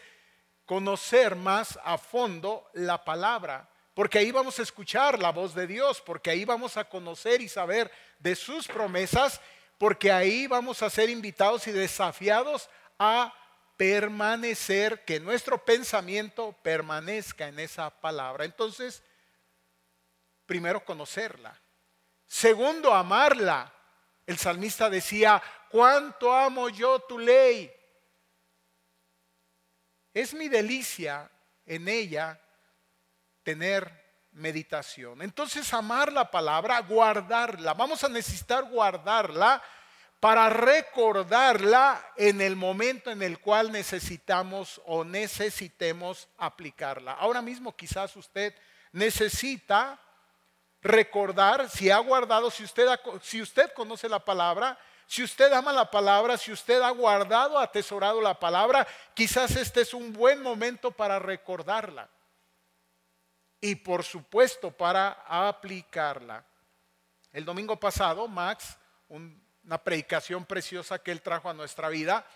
conocer 0.66 1.36
más 1.36 1.78
a 1.84 2.00
fondo 2.00 2.68
la 2.74 3.06
palabra, 3.06 3.70
porque 3.94 4.20
ahí 4.20 4.32
vamos 4.32 4.58
a 4.60 4.64
escuchar 4.64 5.20
la 5.20 5.32
voz 5.32 5.54
de 5.54 5.68
Dios, 5.68 6.02
porque 6.02 6.32
ahí 6.32 6.46
vamos 6.46 6.78
a 6.78 6.86
conocer 6.86 7.42
y 7.42 7.48
saber 7.48 7.92
de 8.20 8.36
sus 8.36 8.68
promesas, 8.68 9.40
porque 9.78 10.12
ahí 10.12 10.48
vamos 10.48 10.82
a 10.82 10.90
ser 10.90 11.10
invitados 11.10 11.68
y 11.68 11.72
desafiados 11.72 12.70
a 12.98 13.34
permanecer, 13.78 15.04
que 15.06 15.20
nuestro 15.20 15.64
pensamiento 15.64 16.54
permanezca 16.64 17.48
en 17.48 17.60
esa 17.60 17.90
palabra. 17.90 18.46
Entonces, 18.46 19.04
primero 20.46 20.84
conocerla. 20.84 21.60
Segundo, 22.26 22.94
amarla. 22.94 23.72
El 24.26 24.38
salmista 24.38 24.90
decía, 24.90 25.42
cuánto 25.70 26.34
amo 26.34 26.70
yo 26.70 27.00
tu 27.00 27.20
ley. 27.20 27.72
Es 30.14 30.34
mi 30.34 30.48
delicia 30.48 31.30
en 31.66 31.88
ella 31.88 32.40
tener 33.44 34.04
meditación. 34.32 35.22
Entonces, 35.22 35.74
amar 35.74 36.12
la 36.12 36.30
palabra, 36.32 36.80
guardarla. 36.80 37.74
Vamos 37.74 38.04
a 38.04 38.10
necesitar 38.10 38.64
guardarla 38.66 39.62
para 40.20 40.50
recordarla 40.50 42.02
en 42.16 42.40
el 42.40 42.56
momento 42.56 43.12
en 43.12 43.22
el 43.22 43.40
cual 43.40 43.72
necesitamos 43.72 44.82
o 44.86 45.04
necesitemos 45.04 46.30
aplicarla. 46.38 47.12
Ahora 47.12 47.42
mismo 47.42 47.76
quizás 47.76 48.16
usted 48.16 48.56
necesita 48.94 50.00
recordar 50.82 51.70
si 51.70 51.90
ha 51.90 51.98
guardado, 51.98 52.50
si 52.50 52.64
usted, 52.64 52.88
si 53.22 53.42
usted 53.42 53.74
conoce 53.74 54.08
la 54.08 54.20
palabra, 54.20 54.78
si 55.08 55.24
usted 55.24 55.52
ama 55.52 55.74
la 55.74 55.92
palabra, 55.92 56.38
si 56.38 56.52
usted 56.52 56.82
ha 56.82 56.90
guardado, 56.92 57.60
atesorado 57.60 58.22
la 58.22 58.40
palabra, 58.40 58.88
quizás 59.14 59.56
este 59.58 59.82
es 59.82 59.94
un 59.94 60.14
buen 60.14 60.42
momento 60.42 60.92
para 60.92 61.20
recordarla. 61.20 62.10
Y 63.64 63.76
por 63.76 64.04
supuesto 64.04 64.72
para 64.72 65.24
aplicarla. 65.26 66.44
El 67.32 67.46
domingo 67.46 67.80
pasado, 67.80 68.28
Max, 68.28 68.78
una 69.08 69.82
predicación 69.82 70.44
preciosa 70.44 71.00
que 71.00 71.12
él 71.12 71.22
trajo 71.22 71.50
a 71.50 71.54
nuestra 71.54 71.88
vida, 71.88 72.28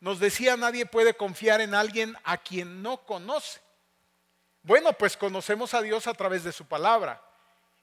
nos 0.00 0.20
decía, 0.20 0.58
nadie 0.58 0.84
puede 0.84 1.14
confiar 1.14 1.62
en 1.62 1.74
alguien 1.74 2.14
a 2.22 2.36
quien 2.36 2.82
no 2.82 2.98
conoce. 3.06 3.62
Bueno, 4.62 4.92
pues 4.92 5.16
conocemos 5.16 5.72
a 5.72 5.80
Dios 5.80 6.06
a 6.06 6.12
través 6.12 6.44
de 6.44 6.52
su 6.52 6.66
palabra. 6.66 7.22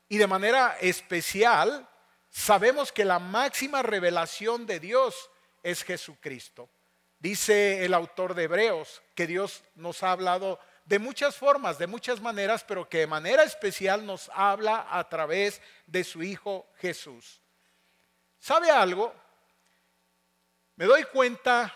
Y 0.07 0.19
de 0.19 0.27
manera 0.27 0.77
especial, 0.79 1.89
sabemos 2.29 2.91
que 2.91 3.03
la 3.03 3.17
máxima 3.17 3.81
revelación 3.81 4.67
de 4.67 4.79
Dios 4.79 5.31
es 5.63 5.81
Jesucristo. 5.83 6.69
Dice 7.17 7.83
el 7.83 7.95
autor 7.95 8.35
de 8.35 8.43
Hebreos 8.43 9.01
que 9.15 9.25
Dios 9.25 9.63
nos 9.73 10.03
ha 10.03 10.11
hablado 10.11 10.59
de 10.91 10.99
muchas 10.99 11.37
formas, 11.37 11.77
de 11.77 11.87
muchas 11.87 12.19
maneras, 12.19 12.65
pero 12.67 12.89
que 12.89 12.97
de 12.97 13.07
manera 13.07 13.43
especial 13.43 14.05
nos 14.05 14.29
habla 14.33 14.87
a 14.91 15.07
través 15.07 15.61
de 15.87 16.03
su 16.03 16.21
Hijo 16.21 16.67
Jesús. 16.79 17.39
¿Sabe 18.37 18.69
algo? 18.69 19.15
Me 20.75 20.83
doy 20.83 21.05
cuenta 21.05 21.73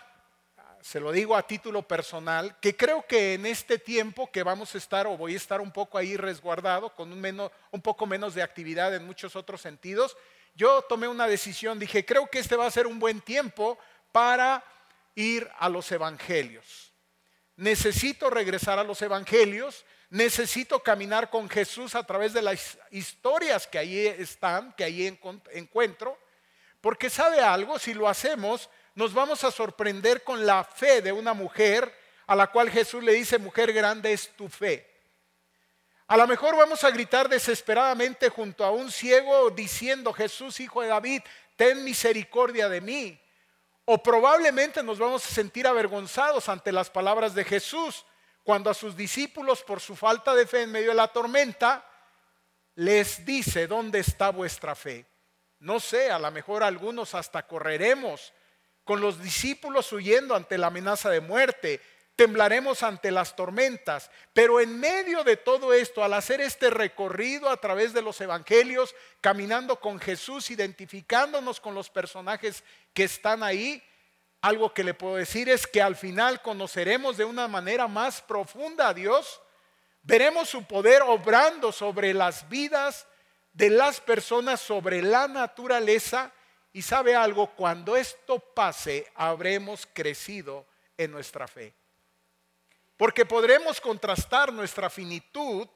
se 0.82 1.00
lo 1.00 1.12
digo 1.12 1.34
a 1.34 1.46
título 1.46 1.82
personal, 1.82 2.60
que 2.60 2.76
creo 2.76 3.06
que 3.06 3.34
en 3.34 3.46
este 3.46 3.78
tiempo 3.78 4.30
que 4.30 4.42
vamos 4.42 4.74
a 4.74 4.78
estar 4.78 5.06
o 5.06 5.16
voy 5.16 5.32
a 5.32 5.38
estar 5.38 5.62
un 5.62 5.72
poco 5.72 5.96
ahí 5.96 6.16
resguardado, 6.18 6.94
con 6.94 7.10
un, 7.10 7.18
menos, 7.18 7.50
un 7.72 7.80
poco 7.80 8.06
menos 8.06 8.34
de 8.34 8.42
actividad 8.42 8.94
en 8.94 9.06
muchos 9.06 9.34
otros 9.34 9.62
sentidos, 9.62 10.14
yo 10.54 10.82
tomé 10.82 11.08
una 11.08 11.26
decisión, 11.26 11.78
dije, 11.78 12.04
creo 12.04 12.28
que 12.28 12.38
este 12.38 12.54
va 12.54 12.66
a 12.66 12.70
ser 12.70 12.86
un 12.86 13.00
buen 13.00 13.22
tiempo 13.22 13.78
para 14.12 14.62
ir 15.14 15.50
a 15.58 15.70
los 15.70 15.90
evangelios. 15.90 16.85
Necesito 17.56 18.30
regresar 18.30 18.78
a 18.78 18.84
los 18.84 19.00
evangelios, 19.02 19.84
necesito 20.10 20.82
caminar 20.82 21.30
con 21.30 21.48
Jesús 21.48 21.94
a 21.94 22.04
través 22.04 22.32
de 22.32 22.42
las 22.42 22.78
historias 22.90 23.66
que 23.66 23.78
ahí 23.78 24.06
están, 24.06 24.72
que 24.74 24.84
ahí 24.84 25.06
encuentro, 25.52 26.18
porque 26.80 27.10
sabe 27.10 27.40
algo, 27.40 27.78
si 27.78 27.94
lo 27.94 28.08
hacemos, 28.08 28.68
nos 28.94 29.12
vamos 29.12 29.42
a 29.44 29.50
sorprender 29.50 30.22
con 30.22 30.46
la 30.46 30.64
fe 30.64 31.02
de 31.02 31.12
una 31.12 31.34
mujer 31.34 31.92
a 32.26 32.36
la 32.36 32.48
cual 32.48 32.70
Jesús 32.70 33.02
le 33.02 33.12
dice, 33.12 33.38
mujer 33.38 33.72
grande 33.72 34.12
es 34.12 34.28
tu 34.36 34.48
fe. 34.48 34.96
A 36.08 36.16
lo 36.16 36.26
mejor 36.26 36.56
vamos 36.56 36.84
a 36.84 36.90
gritar 36.90 37.28
desesperadamente 37.28 38.28
junto 38.28 38.64
a 38.64 38.70
un 38.70 38.92
ciego 38.92 39.50
diciendo, 39.50 40.12
Jesús, 40.12 40.60
hijo 40.60 40.82
de 40.82 40.88
David, 40.88 41.22
ten 41.56 41.82
misericordia 41.82 42.68
de 42.68 42.80
mí. 42.80 43.20
O 43.86 44.02
probablemente 44.02 44.82
nos 44.82 44.98
vamos 44.98 45.24
a 45.24 45.28
sentir 45.28 45.66
avergonzados 45.66 46.48
ante 46.48 46.72
las 46.72 46.90
palabras 46.90 47.34
de 47.34 47.44
Jesús 47.44 48.04
cuando 48.42 48.68
a 48.68 48.74
sus 48.74 48.96
discípulos, 48.96 49.62
por 49.62 49.80
su 49.80 49.94
falta 49.94 50.34
de 50.34 50.46
fe 50.46 50.62
en 50.62 50.72
medio 50.72 50.88
de 50.88 50.96
la 50.96 51.08
tormenta, 51.08 51.88
les 52.74 53.24
dice, 53.24 53.66
¿dónde 53.68 54.00
está 54.00 54.30
vuestra 54.30 54.74
fe? 54.74 55.06
No 55.60 55.78
sé, 55.78 56.10
a 56.10 56.18
lo 56.18 56.30
mejor 56.32 56.62
algunos 56.62 57.14
hasta 57.14 57.46
correremos 57.46 58.32
con 58.84 59.00
los 59.00 59.22
discípulos 59.22 59.92
huyendo 59.92 60.34
ante 60.34 60.58
la 60.58 60.66
amenaza 60.66 61.08
de 61.08 61.20
muerte, 61.20 61.80
temblaremos 62.16 62.82
ante 62.82 63.10
las 63.10 63.36
tormentas. 63.36 64.10
Pero 64.32 64.60
en 64.60 64.80
medio 64.80 65.22
de 65.22 65.36
todo 65.36 65.72
esto, 65.72 66.02
al 66.02 66.14
hacer 66.14 66.40
este 66.40 66.70
recorrido 66.70 67.48
a 67.48 67.58
través 67.58 67.92
de 67.92 68.02
los 68.02 68.20
evangelios, 68.20 68.94
caminando 69.20 69.78
con 69.78 70.00
Jesús, 70.00 70.50
identificándonos 70.50 71.60
con 71.60 71.74
los 71.74 71.90
personajes 71.90 72.64
que 72.92 73.04
están 73.04 73.42
ahí, 73.42 73.82
algo 74.40 74.72
que 74.72 74.84
le 74.84 74.94
puedo 74.94 75.16
decir 75.16 75.48
es 75.48 75.66
que 75.66 75.82
al 75.82 75.96
final 75.96 76.42
conoceremos 76.42 77.16
de 77.16 77.24
una 77.24 77.48
manera 77.48 77.86
más 77.86 78.22
profunda 78.22 78.88
a 78.88 78.94
Dios, 78.94 79.40
veremos 80.02 80.48
su 80.48 80.64
poder 80.64 81.02
obrando 81.02 81.72
sobre 81.72 82.14
las 82.14 82.48
vidas 82.48 83.06
de 83.52 83.70
las 83.70 84.00
personas, 84.00 84.60
sobre 84.60 85.02
la 85.02 85.28
naturaleza 85.28 86.32
y 86.72 86.82
sabe 86.82 87.14
algo, 87.16 87.54
cuando 87.56 87.96
esto 87.96 88.38
pase, 88.38 89.10
habremos 89.14 89.88
crecido 89.92 90.66
en 90.98 91.10
nuestra 91.10 91.48
fe. 91.48 91.74
Porque 92.96 93.26
podremos 93.26 93.80
contrastar 93.80 94.52
nuestra 94.52 94.88
finitud 94.90 95.68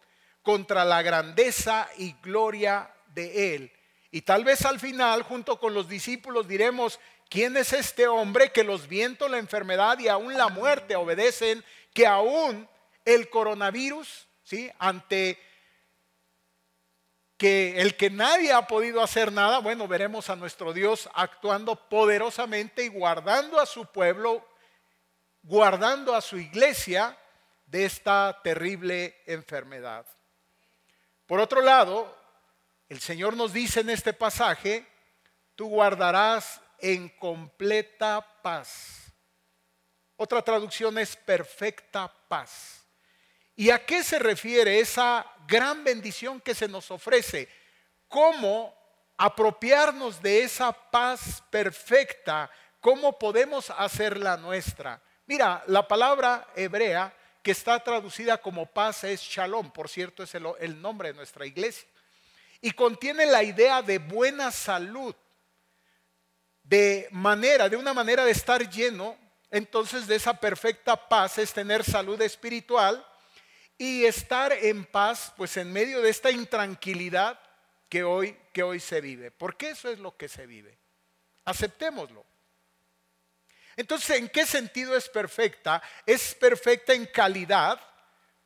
contra 0.42 0.84
la 0.84 1.02
grandeza 1.02 1.88
y 1.98 2.12
gloria 2.22 2.94
de 3.14 3.54
Él. 3.54 3.72
Y 4.10 4.22
tal 4.22 4.44
vez 4.44 4.64
al 4.64 4.80
final, 4.80 5.22
junto 5.22 5.58
con 5.58 5.74
los 5.74 5.88
discípulos, 5.88 6.48
diremos, 6.48 6.98
¿quién 7.28 7.56
es 7.56 7.72
este 7.72 8.08
hombre 8.08 8.50
que 8.50 8.64
los 8.64 8.88
vientos, 8.88 9.30
la 9.30 9.38
enfermedad 9.38 9.98
y 9.98 10.08
aún 10.08 10.36
la 10.36 10.48
muerte 10.48 10.96
obedecen, 10.96 11.64
que 11.94 12.06
aún 12.06 12.68
el 13.04 13.28
coronavirus, 13.28 14.26
¿sí? 14.42 14.70
ante 14.78 15.38
que 17.36 17.80
el 17.80 17.96
que 17.96 18.10
nadie 18.10 18.52
ha 18.52 18.66
podido 18.66 19.02
hacer 19.02 19.32
nada, 19.32 19.60
bueno, 19.60 19.88
veremos 19.88 20.28
a 20.28 20.36
nuestro 20.36 20.74
Dios 20.74 21.08
actuando 21.14 21.74
poderosamente 21.88 22.84
y 22.84 22.88
guardando 22.88 23.58
a 23.58 23.64
su 23.64 23.86
pueblo, 23.86 24.46
guardando 25.42 26.14
a 26.14 26.20
su 26.20 26.38
iglesia 26.38 27.16
de 27.66 27.84
esta 27.84 28.40
terrible 28.42 29.22
enfermedad. 29.26 30.06
Por 31.26 31.40
otro 31.40 31.62
lado, 31.62 32.16
el 32.88 33.00
Señor 33.00 33.36
nos 33.36 33.52
dice 33.52 33.80
en 33.80 33.90
este 33.90 34.12
pasaje, 34.12 34.86
tú 35.54 35.68
guardarás 35.68 36.60
en 36.78 37.08
completa 37.08 38.26
paz. 38.42 39.12
Otra 40.16 40.42
traducción 40.42 40.98
es 40.98 41.16
perfecta 41.16 42.12
paz. 42.28 42.84
¿Y 43.54 43.70
a 43.70 43.84
qué 43.84 44.02
se 44.02 44.18
refiere 44.18 44.80
esa 44.80 45.26
gran 45.46 45.84
bendición 45.84 46.40
que 46.40 46.54
se 46.54 46.66
nos 46.66 46.90
ofrece? 46.90 47.48
¿Cómo 48.08 48.74
apropiarnos 49.16 50.20
de 50.20 50.42
esa 50.42 50.72
paz 50.72 51.42
perfecta? 51.50 52.50
¿Cómo 52.80 53.18
podemos 53.18 53.70
hacerla 53.70 54.36
nuestra? 54.36 55.00
Mira, 55.30 55.62
la 55.68 55.86
palabra 55.86 56.48
hebrea 56.56 57.14
que 57.40 57.52
está 57.52 57.78
traducida 57.78 58.38
como 58.38 58.66
paz 58.66 59.04
es 59.04 59.20
shalom, 59.20 59.70
por 59.70 59.88
cierto 59.88 60.24
es 60.24 60.34
el, 60.34 60.82
nombre 60.82 61.10
de 61.10 61.14
nuestra 61.14 61.46
iglesia, 61.46 61.86
y 62.60 62.72
contiene 62.72 63.26
la 63.26 63.44
idea 63.44 63.80
de 63.80 63.98
buena 63.98 64.50
salud, 64.50 65.14
de 66.64 67.06
manera, 67.12 67.68
de 67.68 67.76
una 67.76 67.94
manera 67.94 68.24
de 68.24 68.32
estar 68.32 68.68
lleno, 68.68 69.16
entonces 69.52 70.08
de 70.08 70.16
esa 70.16 70.34
perfecta 70.34 70.96
paz 71.08 71.38
es 71.38 71.52
tener 71.52 71.84
salud 71.84 72.20
espiritual, 72.20 73.06
y 73.78 74.06
estar 74.06 74.52
en 74.52 74.84
paz, 74.84 75.32
pues 75.36 75.56
en 75.56 75.72
medio 75.72 76.02
de 76.02 76.10
esta 76.10 76.32
intranquilidad 76.32 77.38
que 77.88 78.02
hoy, 78.02 78.36
que 78.52 78.64
hoy 78.64 78.80
se 78.80 79.00
vive. 79.00 79.30
Porque 79.30 79.70
eso 79.70 79.90
es 79.90 80.00
lo 80.00 80.16
que 80.16 80.28
se 80.28 80.44
vive. 80.46 80.76
Aceptémoslo. 81.44 82.26
Entonces, 83.80 84.18
¿en 84.18 84.28
qué 84.28 84.46
sentido 84.46 84.96
es 84.96 85.08
perfecta? 85.08 85.82
Es 86.06 86.34
perfecta 86.34 86.92
en 86.92 87.06
calidad, 87.06 87.80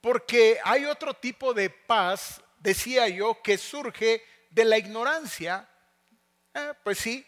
porque 0.00 0.58
hay 0.64 0.84
otro 0.84 1.14
tipo 1.14 1.52
de 1.52 1.70
paz, 1.70 2.40
decía 2.58 3.08
yo, 3.08 3.42
que 3.42 3.58
surge 3.58 4.24
de 4.50 4.64
la 4.64 4.78
ignorancia. 4.78 5.68
Eh, 6.54 6.72
pues 6.82 6.98
sí, 6.98 7.26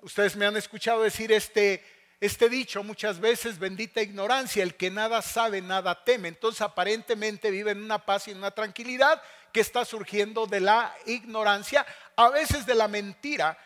ustedes 0.00 0.36
me 0.36 0.46
han 0.46 0.56
escuchado 0.56 1.02
decir 1.02 1.32
este 1.32 1.84
este 2.20 2.48
dicho 2.48 2.82
muchas 2.82 3.20
veces, 3.20 3.60
bendita 3.60 4.02
ignorancia, 4.02 4.64
el 4.64 4.74
que 4.74 4.90
nada 4.90 5.22
sabe, 5.22 5.62
nada 5.62 6.02
teme. 6.04 6.28
Entonces 6.28 6.60
aparentemente 6.62 7.50
vive 7.50 7.70
en 7.70 7.82
una 7.82 8.04
paz 8.04 8.26
y 8.26 8.32
en 8.32 8.38
una 8.38 8.50
tranquilidad 8.50 9.22
que 9.52 9.60
está 9.60 9.84
surgiendo 9.84 10.46
de 10.46 10.60
la 10.60 10.94
ignorancia, 11.06 11.86
a 12.16 12.28
veces 12.28 12.66
de 12.66 12.74
la 12.74 12.88
mentira. 12.88 13.56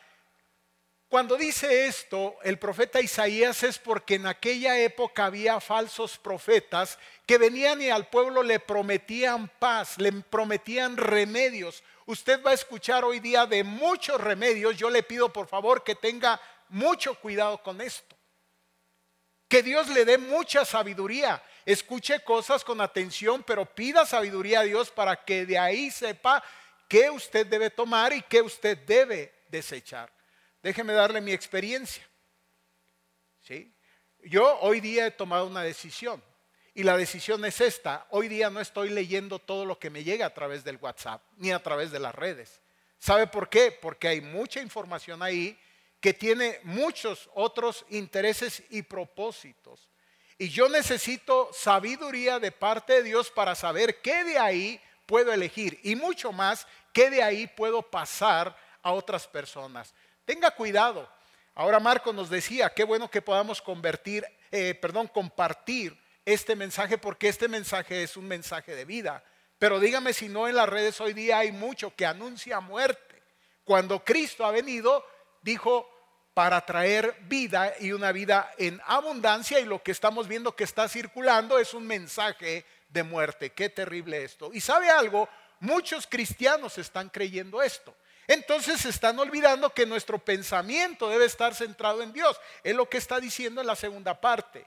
Cuando 1.12 1.37
dice 1.37 1.85
esto 1.85 2.38
el 2.42 2.59
profeta 2.59 2.99
Isaías 2.99 3.62
es 3.64 3.78
porque 3.78 4.14
en 4.14 4.25
aquella 4.25 4.78
época 4.78 5.26
había 5.26 5.61
falsos 5.61 6.16
profetas 6.16 6.99
que 7.26 7.37
venían 7.37 7.83
y 7.83 7.90
al 7.90 8.09
pueblo 8.09 8.42
le 8.42 8.59
prometían 8.61 9.47
paz, 9.59 9.99
le 9.99 10.11
prometían 10.11 10.97
remedios. 10.97 11.85
Usted 12.07 12.42
va 12.42 12.52
a 12.52 12.54
escuchar 12.54 13.04
hoy 13.04 13.21
día 13.21 13.45
de 13.45 13.62
muchos 13.62 14.19
remedios. 14.23 14.75
Yo 14.78 14.88
le 14.88 15.02
pido 15.02 15.31
por 15.31 15.49
favor 15.49 15.85
que 15.85 15.95
tenga 15.95 16.40
mucho 16.71 17.14
cuidado 17.16 17.62
con 17.62 17.83
esto. 17.83 18.16
Que 19.49 19.62
Dios 19.62 19.88
le 19.88 20.07
dé 20.07 20.16
mucha 20.16 20.64
sabiduría. 20.64 21.42
Escuche 21.66 22.21
cosas 22.21 22.64
con 22.64 22.81
atención, 22.81 23.42
pero 23.42 23.66
pida 23.66 24.07
sabiduría 24.07 24.61
a 24.61 24.64
Dios 24.64 24.90
para 24.90 25.23
que 25.23 25.45
de 25.45 25.59
ahí 25.59 25.90
sepa 25.90 26.42
qué 26.88 27.11
usted 27.11 27.47
debe 27.47 27.69
tomar 27.69 28.14
y 28.14 28.23
qué 28.23 28.40
usted 28.40 28.78
debe 28.78 29.42
desechar. 29.50 30.11
Déjeme 30.62 30.92
darle 30.92 31.21
mi 31.21 31.33
experiencia. 31.33 32.07
¿Sí? 33.40 33.75
Yo 34.25 34.59
hoy 34.61 34.81
día 34.81 35.07
he 35.07 35.11
tomado 35.11 35.47
una 35.47 35.62
decisión 35.62 36.23
y 36.75 36.85
la 36.85 36.97
decisión 36.97 37.45
es 37.45 37.61
esta. 37.61 38.07
Hoy 38.11 38.28
día 38.28 38.50
no 38.50 38.61
estoy 38.61 38.90
leyendo 38.90 39.38
todo 39.38 39.66
lo 39.66 39.78
que 39.78 39.90
me 39.90 40.04
llega 40.04 40.26
a 40.26 40.35
través 40.35 40.62
del 40.62 40.76
WhatsApp 40.76 41.23
ni 41.37 41.50
a 41.50 41.62
través 41.62 41.90
de 41.90 41.99
las 41.99 42.14
redes. 42.14 42.61
¿Sabe 42.99 43.26
por 43.26 43.49
qué? 43.49 43.73
Porque 43.73 44.07
hay 44.07 44.21
mucha 44.21 44.61
información 44.61 45.23
ahí 45.23 45.59
que 46.00 46.14
tiene 46.14 46.61
muchos 46.62 47.28
otros 47.35 47.85
intereses 47.90 48.62
y 48.71 48.83
propósitos. 48.83 49.88
Y 50.38 50.49
yo 50.49 50.69
necesito 50.69 51.50
sabiduría 51.52 52.38
de 52.38 52.52
parte 52.52 52.95
de 52.95 53.02
Dios 53.02 53.31
para 53.31 53.54
saber 53.54 54.00
qué 54.00 54.25
de 54.25 54.38
ahí 54.38 54.81
puedo 55.07 55.33
elegir 55.33 55.81
y 55.83 55.95
mucho 55.95 56.33
más 56.33 56.66
qué 56.92 57.11
de 57.11 57.23
ahí 57.23 57.47
puedo 57.47 57.83
pasar 57.83 58.57
a 58.83 58.92
otras 58.92 59.26
personas. 59.26 59.95
Tenga 60.25 60.50
cuidado. 60.52 61.09
Ahora 61.55 61.81
Marco 61.81 62.12
nos 62.12 62.31
decía, 62.31 62.71
qué 62.71 62.85
bueno 62.85 63.11
que 63.11 63.23
podamos 63.23 63.61
convertir, 63.61 64.25
eh, 64.50 64.75
perdón, 64.75 65.09
compartir 65.09 65.99
este 66.25 66.57
mensaje 66.57 66.99
porque 66.99 67.29
este 67.29 67.49
mensaje 67.49 68.02
es 68.02 68.17
un 68.17 68.26
mensaje 68.26 68.75
de 68.75 68.85
vida. 68.85 69.23
Pero 69.59 69.79
dígame 69.79 70.12
si 70.12 70.29
no 70.29 70.49
en 70.49 70.57
las 70.57 70.69
redes 70.69 71.00
hoy 71.00 71.12
día 71.12 71.38
hay 71.38 71.52
mucho 71.52 71.95
que 71.95 72.07
anuncia 72.07 72.61
muerte. 72.61 73.23
Cuando 73.64 74.02
Cristo 74.05 74.45
ha 74.45 74.50
venido, 74.50 75.05
dijo, 75.43 75.88
para 76.35 76.64
traer 76.64 77.17
vida 77.23 77.75
y 77.79 77.93
una 77.93 78.11
vida 78.12 78.52
en 78.57 78.81
abundancia 78.87 79.61
y 79.61 79.64
lo 79.64 79.83
que 79.83 79.93
estamos 79.93 80.26
viendo 80.26 80.57
que 80.57 80.64
está 80.64 80.88
circulando 80.88 81.59
es 81.59 81.75
un 81.75 81.87
mensaje 81.87 82.64
de 82.88 83.02
muerte. 83.02 83.50
Qué 83.50 83.69
terrible 83.69 84.25
esto. 84.25 84.50
Y 84.52 84.61
sabe 84.61 84.88
algo, 84.88 85.29
muchos 85.61 86.07
cristianos 86.07 86.79
están 86.79 87.11
creyendo 87.11 87.62
esto. 87.62 87.95
Entonces 88.33 88.81
se 88.81 88.89
están 88.89 89.19
olvidando 89.19 89.71
que 89.71 89.87
nuestro 89.87 90.19
pensamiento 90.19 91.09
debe 91.09 91.25
estar 91.25 91.55
centrado 91.55 92.03
en 92.03 92.12
Dios. 92.12 92.41
Es 92.62 92.75
lo 92.75 92.89
que 92.89 92.99
está 92.99 93.21
diciendo 93.21 93.61
en 93.61 93.67
la 93.67 93.77
segunda 93.77 94.21
parte. 94.21 94.67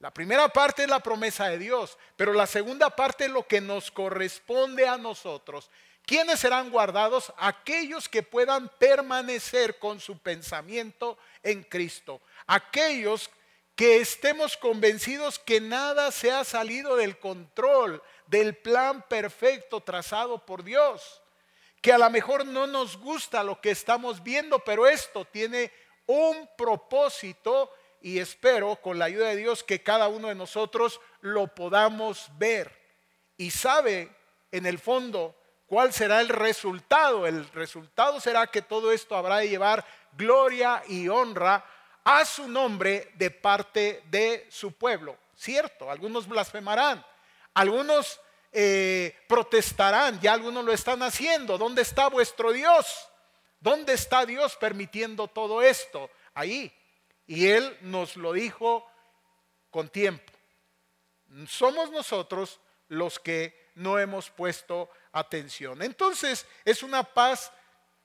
La 0.00 0.12
primera 0.12 0.48
parte 0.48 0.84
es 0.84 0.88
la 0.88 1.00
promesa 1.00 1.48
de 1.48 1.58
Dios, 1.58 1.98
pero 2.16 2.32
la 2.32 2.46
segunda 2.46 2.90
parte 2.90 3.24
es 3.24 3.30
lo 3.30 3.46
que 3.46 3.60
nos 3.60 3.90
corresponde 3.90 4.86
a 4.86 4.96
nosotros 4.96 5.70
¿Quiénes 6.08 6.40
serán 6.40 6.70
guardados? 6.70 7.34
Aquellos 7.36 8.08
que 8.08 8.22
puedan 8.22 8.70
permanecer 8.78 9.78
con 9.78 10.00
su 10.00 10.16
pensamiento 10.16 11.18
en 11.42 11.62
Cristo. 11.62 12.22
Aquellos 12.46 13.28
que 13.76 13.98
estemos 13.98 14.56
convencidos 14.56 15.38
que 15.38 15.60
nada 15.60 16.10
se 16.10 16.32
ha 16.32 16.44
salido 16.44 16.96
del 16.96 17.18
control 17.18 18.02
del 18.26 18.56
plan 18.56 19.04
perfecto 19.06 19.82
trazado 19.82 20.46
por 20.46 20.64
Dios. 20.64 21.20
Que 21.80 21.92
a 21.92 21.98
lo 21.98 22.08
mejor 22.10 22.46
no 22.46 22.66
nos 22.66 22.96
gusta 22.96 23.42
lo 23.42 23.60
que 23.60 23.70
estamos 23.70 24.22
viendo, 24.22 24.58
pero 24.60 24.86
esto 24.86 25.24
tiene 25.24 25.72
un 26.06 26.48
propósito 26.56 27.72
y 28.00 28.18
espero 28.18 28.76
con 28.76 28.98
la 28.98 29.06
ayuda 29.06 29.28
de 29.28 29.36
Dios 29.36 29.62
que 29.62 29.82
cada 29.82 30.08
uno 30.08 30.28
de 30.28 30.34
nosotros 30.34 31.00
lo 31.20 31.54
podamos 31.54 32.28
ver. 32.38 32.76
Y 33.36 33.50
sabe 33.50 34.10
en 34.50 34.66
el 34.66 34.78
fondo 34.78 35.34
¿Cuál 35.68 35.92
será 35.92 36.22
el 36.22 36.30
resultado? 36.30 37.26
El 37.26 37.46
resultado 37.50 38.20
será 38.20 38.46
que 38.46 38.62
todo 38.62 38.90
esto 38.90 39.14
habrá 39.14 39.36
de 39.36 39.50
llevar 39.50 39.84
gloria 40.16 40.82
y 40.88 41.08
honra 41.10 41.62
a 42.02 42.24
su 42.24 42.48
nombre 42.48 43.12
de 43.16 43.30
parte 43.30 44.02
de 44.06 44.46
su 44.48 44.72
pueblo. 44.72 45.18
Cierto, 45.36 45.90
algunos 45.90 46.26
blasfemarán, 46.26 47.04
algunos 47.52 48.18
eh, 48.52 49.16
protestarán, 49.28 50.20
ya 50.20 50.32
algunos 50.32 50.64
lo 50.64 50.72
están 50.72 51.02
haciendo. 51.02 51.58
¿Dónde 51.58 51.82
está 51.82 52.08
vuestro 52.08 52.52
Dios? 52.52 53.08
¿Dónde 53.60 53.94
está 53.94 54.24
Dios 54.24 54.56
permitiendo 54.56 55.28
todo 55.28 55.62
esto? 55.62 56.10
Ahí. 56.34 56.72
Y 57.26 57.48
Él 57.48 57.76
nos 57.82 58.16
lo 58.16 58.32
dijo 58.32 58.86
con 59.70 59.88
tiempo. 59.88 60.32
Somos 61.46 61.90
nosotros 61.90 62.60
los 62.88 63.18
que 63.18 63.70
no 63.74 63.98
hemos 63.98 64.30
puesto 64.30 64.90
atención. 65.12 65.82
Entonces 65.82 66.46
es 66.64 66.82
una 66.82 67.02
paz 67.02 67.52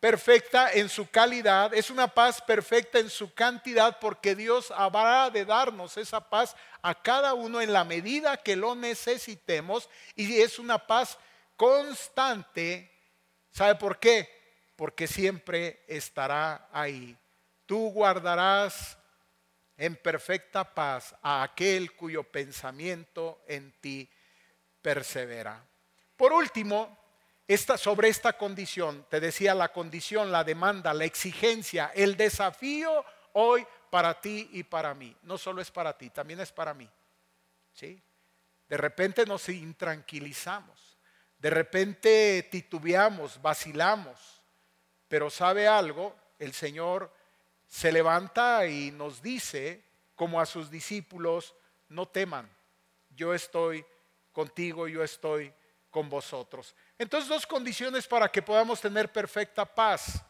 perfecta 0.04 0.70
en 0.74 0.90
su 0.90 1.10
calidad, 1.10 1.74
es 1.74 1.90
una 1.90 2.10
paz 2.10 2.42
perfecta 2.42 3.00
en 3.00 3.10
su 3.10 3.34
cantidad, 3.34 4.00
porque 4.00 4.36
Dios 4.36 4.70
habrá 4.76 5.30
de 5.30 5.46
darnos 5.46 5.96
esa 5.96 6.30
paz 6.30 6.58
a 6.82 6.94
cada 6.94 7.34
uno 7.34 7.62
en 7.62 7.72
la 7.72 7.86
medida 7.86 8.36
que 8.36 8.58
lo 8.58 8.76
necesitemos 8.76 9.90
y 10.14 10.42
es 10.42 10.60
una 10.60 10.78
paz 10.78 11.18
constante. 11.56 12.92
¿Sabe 13.50 13.76
por 13.76 13.98
qué? 13.98 14.30
Porque 14.76 15.08
siempre 15.08 15.86
estará 15.88 16.68
ahí. 16.74 17.18
Tú 17.66 17.90
guardarás 17.92 18.98
en 19.78 19.96
perfecta 19.96 20.66
paz 20.66 21.16
a 21.22 21.44
aquel 21.44 21.96
cuyo 21.96 22.26
pensamiento 22.26 23.42
en 23.48 23.72
ti 23.80 24.12
persevera. 24.82 25.66
Por 26.18 26.34
último, 26.34 27.03
sobre 27.78 28.10
esta 28.10 28.34
condición, 28.34 29.06
te 29.10 29.20
decía 29.20 29.54
la 29.54 29.72
condición, 29.72 30.32
la 30.32 30.44
demanda, 30.44 30.94
la 30.94 31.06
exigencia, 31.06 31.92
el 31.94 32.16
desafío 32.16 33.06
hoy 33.34 33.66
para 33.90 34.20
ti 34.20 34.50
y 34.54 34.64
para 34.64 34.94
mí. 34.94 35.16
No 35.24 35.38
solo 35.38 35.62
es 35.62 35.70
para 35.70 35.98
ti, 35.98 36.10
también 36.10 36.40
es 36.40 36.52
para 36.52 36.74
mí. 36.74 36.90
¿Sí? 37.74 38.02
De 38.68 38.78
repente 38.78 39.26
nos 39.26 39.50
intranquilizamos, 39.50 40.98
de 41.38 41.50
repente 41.50 42.48
titubeamos, 42.50 43.42
vacilamos, 43.42 44.42
pero 45.08 45.30
¿sabe 45.30 45.68
algo? 45.68 46.16
El 46.40 46.54
Señor 46.54 47.12
se 47.68 47.92
levanta 47.92 48.66
y 48.66 48.92
nos 48.92 49.22
dice, 49.22 49.84
como 50.16 50.40
a 50.40 50.46
sus 50.46 50.72
discípulos, 50.72 51.54
no 51.90 52.08
teman, 52.08 52.50
yo 53.16 53.34
estoy 53.34 53.86
contigo, 54.32 54.88
yo 54.88 55.04
estoy 55.04 55.54
con 55.90 56.10
vosotros. 56.10 56.76
Entonces, 56.98 57.30
dos 57.30 57.46
condiciones 57.46 58.08
para 58.08 58.30
que 58.30 58.42
podamos 58.42 58.80
tener 58.80 59.12
perfecta 59.12 59.66
paz. 59.66 60.24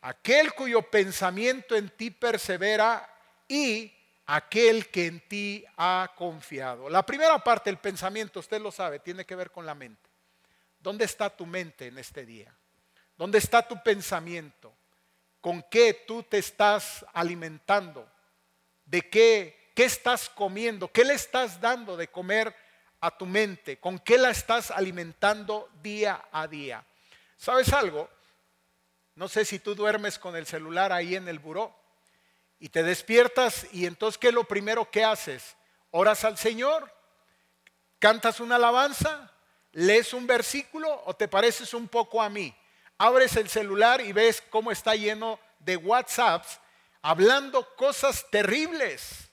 Aquel 0.00 0.54
cuyo 0.54 0.82
pensamiento 0.82 1.74
en 1.74 1.90
ti 1.90 2.10
persevera 2.10 3.08
y 3.46 3.92
aquel 4.26 4.88
que 4.88 5.06
en 5.06 5.20
ti 5.28 5.64
ha 5.76 6.12
confiado. 6.16 6.88
La 6.88 7.04
primera 7.04 7.38
parte 7.42 7.70
del 7.70 7.78
pensamiento, 7.78 8.40
usted 8.40 8.60
lo 8.60 8.70
sabe, 8.70 9.00
tiene 9.00 9.24
que 9.24 9.34
ver 9.34 9.50
con 9.50 9.66
la 9.66 9.74
mente. 9.74 10.08
¿Dónde 10.78 11.04
está 11.04 11.30
tu 11.30 11.46
mente 11.46 11.86
en 11.86 11.98
este 11.98 12.24
día? 12.24 12.54
¿Dónde 13.16 13.38
está 13.38 13.66
tu 13.66 13.82
pensamiento? 13.82 14.72
¿Con 15.40 15.64
qué 15.70 16.04
tú 16.06 16.22
te 16.22 16.38
estás 16.38 17.04
alimentando? 17.12 18.08
¿De 18.84 19.08
qué? 19.08 19.72
¿Qué 19.74 19.84
estás 19.84 20.28
comiendo? 20.28 20.90
¿Qué 20.92 21.04
le 21.04 21.14
estás 21.14 21.60
dando 21.60 21.96
de 21.96 22.08
comer? 22.08 22.54
A 23.00 23.16
tu 23.16 23.26
mente? 23.26 23.78
¿Con 23.78 23.98
qué 23.98 24.18
la 24.18 24.30
estás 24.30 24.70
alimentando 24.70 25.68
día 25.82 26.28
a 26.32 26.46
día? 26.46 26.84
¿Sabes 27.36 27.72
algo? 27.72 28.08
No 29.14 29.28
sé 29.28 29.44
si 29.44 29.58
tú 29.58 29.74
duermes 29.74 30.18
con 30.18 30.36
el 30.36 30.46
celular 30.46 30.92
ahí 30.92 31.16
en 31.16 31.28
el 31.28 31.38
buró 31.38 31.74
y 32.58 32.68
te 32.68 32.82
despiertas 32.82 33.66
y 33.72 33.86
entonces 33.86 34.18
¿qué 34.18 34.28
es 34.28 34.34
lo 34.34 34.44
primero 34.44 34.90
que 34.90 35.04
haces? 35.04 35.56
¿Oras 35.90 36.24
al 36.24 36.38
Señor? 36.38 36.92
¿Cantas 37.98 38.40
una 38.40 38.56
alabanza? 38.56 39.32
¿Lees 39.72 40.12
un 40.12 40.26
versículo 40.26 41.02
o 41.06 41.14
te 41.14 41.28
pareces 41.28 41.74
un 41.74 41.88
poco 41.88 42.22
a 42.22 42.28
mí? 42.28 42.54
Abres 42.96 43.36
el 43.36 43.48
celular 43.48 44.00
y 44.00 44.12
ves 44.12 44.42
cómo 44.50 44.72
está 44.72 44.94
lleno 44.94 45.38
de 45.60 45.76
WhatsApps 45.76 46.60
hablando 47.02 47.74
cosas 47.76 48.26
terribles 48.30 49.27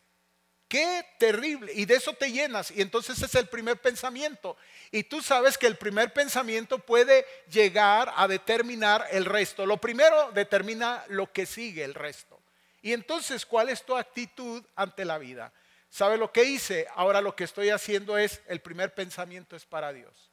Qué 0.67 1.05
terrible. 1.19 1.71
Y 1.73 1.85
de 1.85 1.95
eso 1.95 2.13
te 2.13 2.31
llenas. 2.31 2.71
Y 2.71 2.81
entonces 2.81 3.21
es 3.21 3.35
el 3.35 3.47
primer 3.47 3.77
pensamiento. 3.77 4.57
Y 4.91 5.03
tú 5.03 5.21
sabes 5.21 5.57
que 5.57 5.67
el 5.67 5.77
primer 5.77 6.13
pensamiento 6.13 6.79
puede 6.79 7.25
llegar 7.49 8.11
a 8.15 8.27
determinar 8.27 9.05
el 9.11 9.25
resto. 9.25 9.65
Lo 9.65 9.77
primero 9.77 10.31
determina 10.31 11.03
lo 11.09 11.31
que 11.31 11.45
sigue 11.45 11.83
el 11.83 11.93
resto. 11.93 12.39
Y 12.81 12.93
entonces, 12.93 13.45
¿cuál 13.45 13.69
es 13.69 13.83
tu 13.83 13.95
actitud 13.95 14.63
ante 14.75 15.05
la 15.05 15.17
vida? 15.17 15.51
¿Sabe 15.89 16.17
lo 16.17 16.31
que 16.31 16.43
hice? 16.43 16.87
Ahora 16.95 17.21
lo 17.21 17.35
que 17.35 17.43
estoy 17.43 17.69
haciendo 17.69 18.17
es, 18.17 18.41
el 18.47 18.61
primer 18.61 18.93
pensamiento 18.93 19.55
es 19.55 19.65
para 19.65 19.93
Dios. 19.93 20.29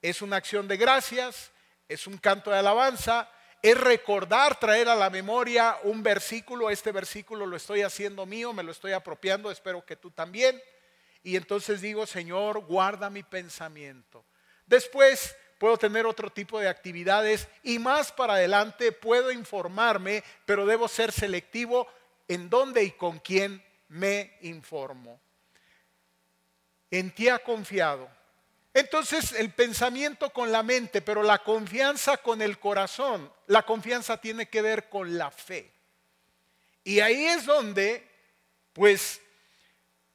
Es 0.00 0.22
una 0.22 0.36
acción 0.36 0.68
de 0.68 0.76
gracias, 0.76 1.50
es 1.88 2.06
un 2.06 2.18
canto 2.18 2.50
de 2.50 2.58
alabanza, 2.58 3.28
es 3.62 3.80
recordar, 3.80 4.58
traer 4.58 4.88
a 4.88 4.96
la 4.96 5.08
memoria 5.08 5.78
un 5.84 6.02
versículo. 6.02 6.68
Este 6.68 6.90
versículo 6.90 7.46
lo 7.46 7.56
estoy 7.56 7.82
haciendo 7.82 8.26
mío, 8.26 8.52
me 8.52 8.64
lo 8.64 8.72
estoy 8.72 8.90
apropiando, 8.90 9.50
espero 9.50 9.86
que 9.86 9.94
tú 9.94 10.10
también. 10.10 10.60
Y 11.22 11.36
entonces 11.36 11.80
digo, 11.80 12.04
Señor, 12.04 12.66
guarda 12.66 13.08
mi 13.08 13.22
pensamiento. 13.22 14.24
Después 14.66 15.36
puedo 15.58 15.76
tener 15.76 16.06
otro 16.06 16.30
tipo 16.30 16.58
de 16.58 16.68
actividades 16.68 17.46
y 17.62 17.78
más 17.78 18.10
para 18.10 18.34
adelante 18.34 18.90
puedo 18.90 19.30
informarme, 19.30 20.24
pero 20.44 20.66
debo 20.66 20.88
ser 20.88 21.12
selectivo 21.12 21.86
en 22.26 22.50
dónde 22.50 22.82
y 22.82 22.90
con 22.90 23.20
quién 23.20 23.64
me 23.86 24.38
informo. 24.40 25.20
En 26.90 27.14
ti 27.14 27.28
ha 27.28 27.38
confiado. 27.38 28.10
Entonces 28.74 29.32
el 29.32 29.52
pensamiento 29.52 30.30
con 30.30 30.50
la 30.50 30.62
mente, 30.62 31.02
pero 31.02 31.22
la 31.22 31.38
confianza 31.38 32.16
con 32.16 32.40
el 32.40 32.58
corazón. 32.58 33.30
La 33.46 33.62
confianza 33.62 34.20
tiene 34.20 34.48
que 34.48 34.62
ver 34.62 34.88
con 34.88 35.18
la 35.18 35.30
fe. 35.30 35.70
Y 36.84 37.00
ahí 37.00 37.26
es 37.26 37.44
donde, 37.44 38.08
pues, 38.72 39.20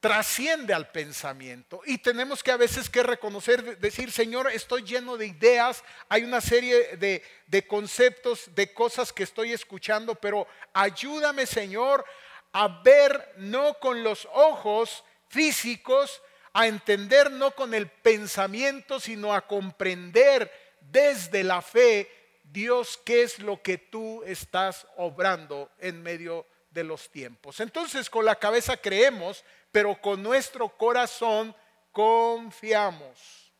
trasciende 0.00 0.72
al 0.74 0.90
pensamiento 0.92 1.82
y 1.84 1.98
tenemos 1.98 2.42
que 2.42 2.52
a 2.52 2.56
veces 2.56 2.88
que 2.88 3.02
reconocer, 3.02 3.78
decir, 3.78 4.12
Señor, 4.12 4.48
estoy 4.52 4.82
lleno 4.84 5.16
de 5.16 5.26
ideas, 5.26 5.82
hay 6.08 6.22
una 6.22 6.40
serie 6.40 6.96
de, 6.96 7.22
de, 7.46 7.66
conceptos, 7.66 8.54
de 8.54 8.72
cosas 8.72 9.12
que 9.12 9.24
estoy 9.24 9.52
escuchando, 9.52 10.14
pero 10.14 10.46
ayúdame, 10.72 11.46
Señor, 11.46 12.04
a 12.52 12.68
ver 12.82 13.34
no 13.38 13.74
con 13.74 14.04
los 14.04 14.28
ojos 14.32 15.02
físicos, 15.28 16.22
a 16.52 16.66
entender 16.66 17.30
no 17.30 17.52
con 17.52 17.74
el 17.74 17.88
pensamiento, 17.88 19.00
sino 19.00 19.34
a 19.34 19.46
comprender 19.46 20.50
desde 20.80 21.44
la 21.44 21.62
fe, 21.62 22.10
Dios, 22.44 22.98
qué 23.04 23.22
es 23.22 23.38
lo 23.38 23.62
que 23.62 23.78
tú 23.78 24.22
estás 24.24 24.86
obrando 24.96 25.70
en 25.78 26.02
medio 26.02 26.46
de 26.70 26.84
los 26.84 27.10
tiempos. 27.10 27.60
Entonces, 27.60 28.08
con 28.08 28.24
la 28.24 28.36
cabeza 28.36 28.76
creemos, 28.76 29.44
pero 29.70 30.00
con 30.00 30.22
nuestro 30.22 30.68
corazón 30.68 31.54
confiamos. 31.92 33.52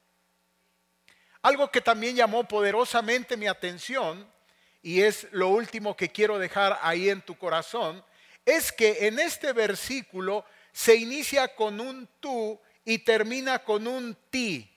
Algo 1.42 1.70
que 1.70 1.80
también 1.80 2.16
llamó 2.16 2.44
poderosamente 2.44 3.36
mi 3.36 3.46
atención, 3.46 4.30
y 4.82 5.02
es 5.02 5.26
lo 5.32 5.48
último 5.48 5.96
que 5.96 6.10
quiero 6.10 6.38
dejar 6.38 6.78
ahí 6.82 7.10
en 7.10 7.22
tu 7.22 7.36
corazón, 7.36 8.04
es 8.44 8.72
que 8.72 9.06
en 9.06 9.18
este 9.18 9.52
versículo 9.52 10.44
se 10.72 10.96
inicia 10.96 11.54
con 11.54 11.80
un 11.80 12.08
tú 12.20 12.60
y 12.88 12.98
termina 12.98 13.58
con 13.58 13.86
un 13.86 14.16
ti. 14.30 14.68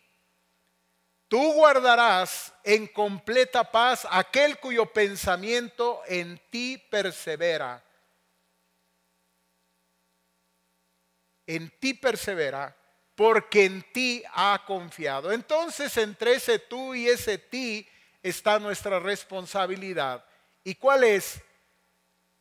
Tú 1.27 1.53
guardarás 1.53 2.53
en 2.63 2.87
completa 2.87 3.63
paz 3.63 4.05
aquel 4.09 4.59
cuyo 4.59 4.85
pensamiento 4.85 6.01
en 6.07 6.39
ti 6.49 6.77
persevera 6.89 7.83
en 11.55 11.69
ti 11.79 11.93
persevera, 11.93 12.75
porque 13.15 13.65
en 13.65 13.83
ti 13.91 14.23
ha 14.33 14.63
confiado. 14.65 15.31
Entonces, 15.31 15.95
entre 15.97 16.35
ese 16.35 16.59
tú 16.59 16.95
y 16.95 17.09
ese 17.09 17.37
ti 17.37 17.85
está 18.23 18.57
nuestra 18.57 18.99
responsabilidad. 18.99 20.23
¿Y 20.63 20.75
cuál 20.75 21.03
es? 21.03 21.41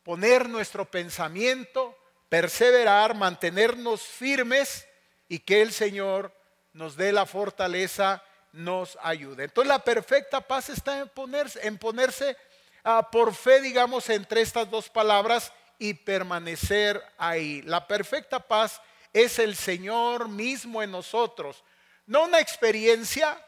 Poner 0.03 0.47
nuestro 0.47 0.89
pensamiento, 0.89 1.97
perseverar, 2.29 3.13
mantenernos 3.13 4.01
firmes 4.01 4.87
y 5.31 5.39
que 5.39 5.61
el 5.61 5.71
Señor 5.71 6.35
nos 6.73 6.97
dé 6.97 7.13
la 7.13 7.25
fortaleza, 7.25 8.21
nos 8.51 8.97
ayude. 9.01 9.45
Entonces 9.45 9.69
la 9.69 9.81
perfecta 9.81 10.41
paz 10.41 10.67
está 10.67 10.99
en 10.99 11.07
ponerse, 11.07 11.65
en 11.65 11.77
ponerse 11.77 12.35
ah, 12.83 13.09
por 13.09 13.33
fe, 13.33 13.61
digamos, 13.61 14.09
entre 14.09 14.41
estas 14.41 14.69
dos 14.69 14.89
palabras 14.89 15.53
y 15.79 15.93
permanecer 15.93 17.01
ahí. 17.17 17.61
La 17.61 17.87
perfecta 17.87 18.45
paz 18.45 18.81
es 19.13 19.39
el 19.39 19.55
Señor 19.55 20.27
mismo 20.27 20.83
en 20.83 20.91
nosotros. 20.91 21.63
No 22.07 22.25
una 22.25 22.41
experiencia, 22.41 23.41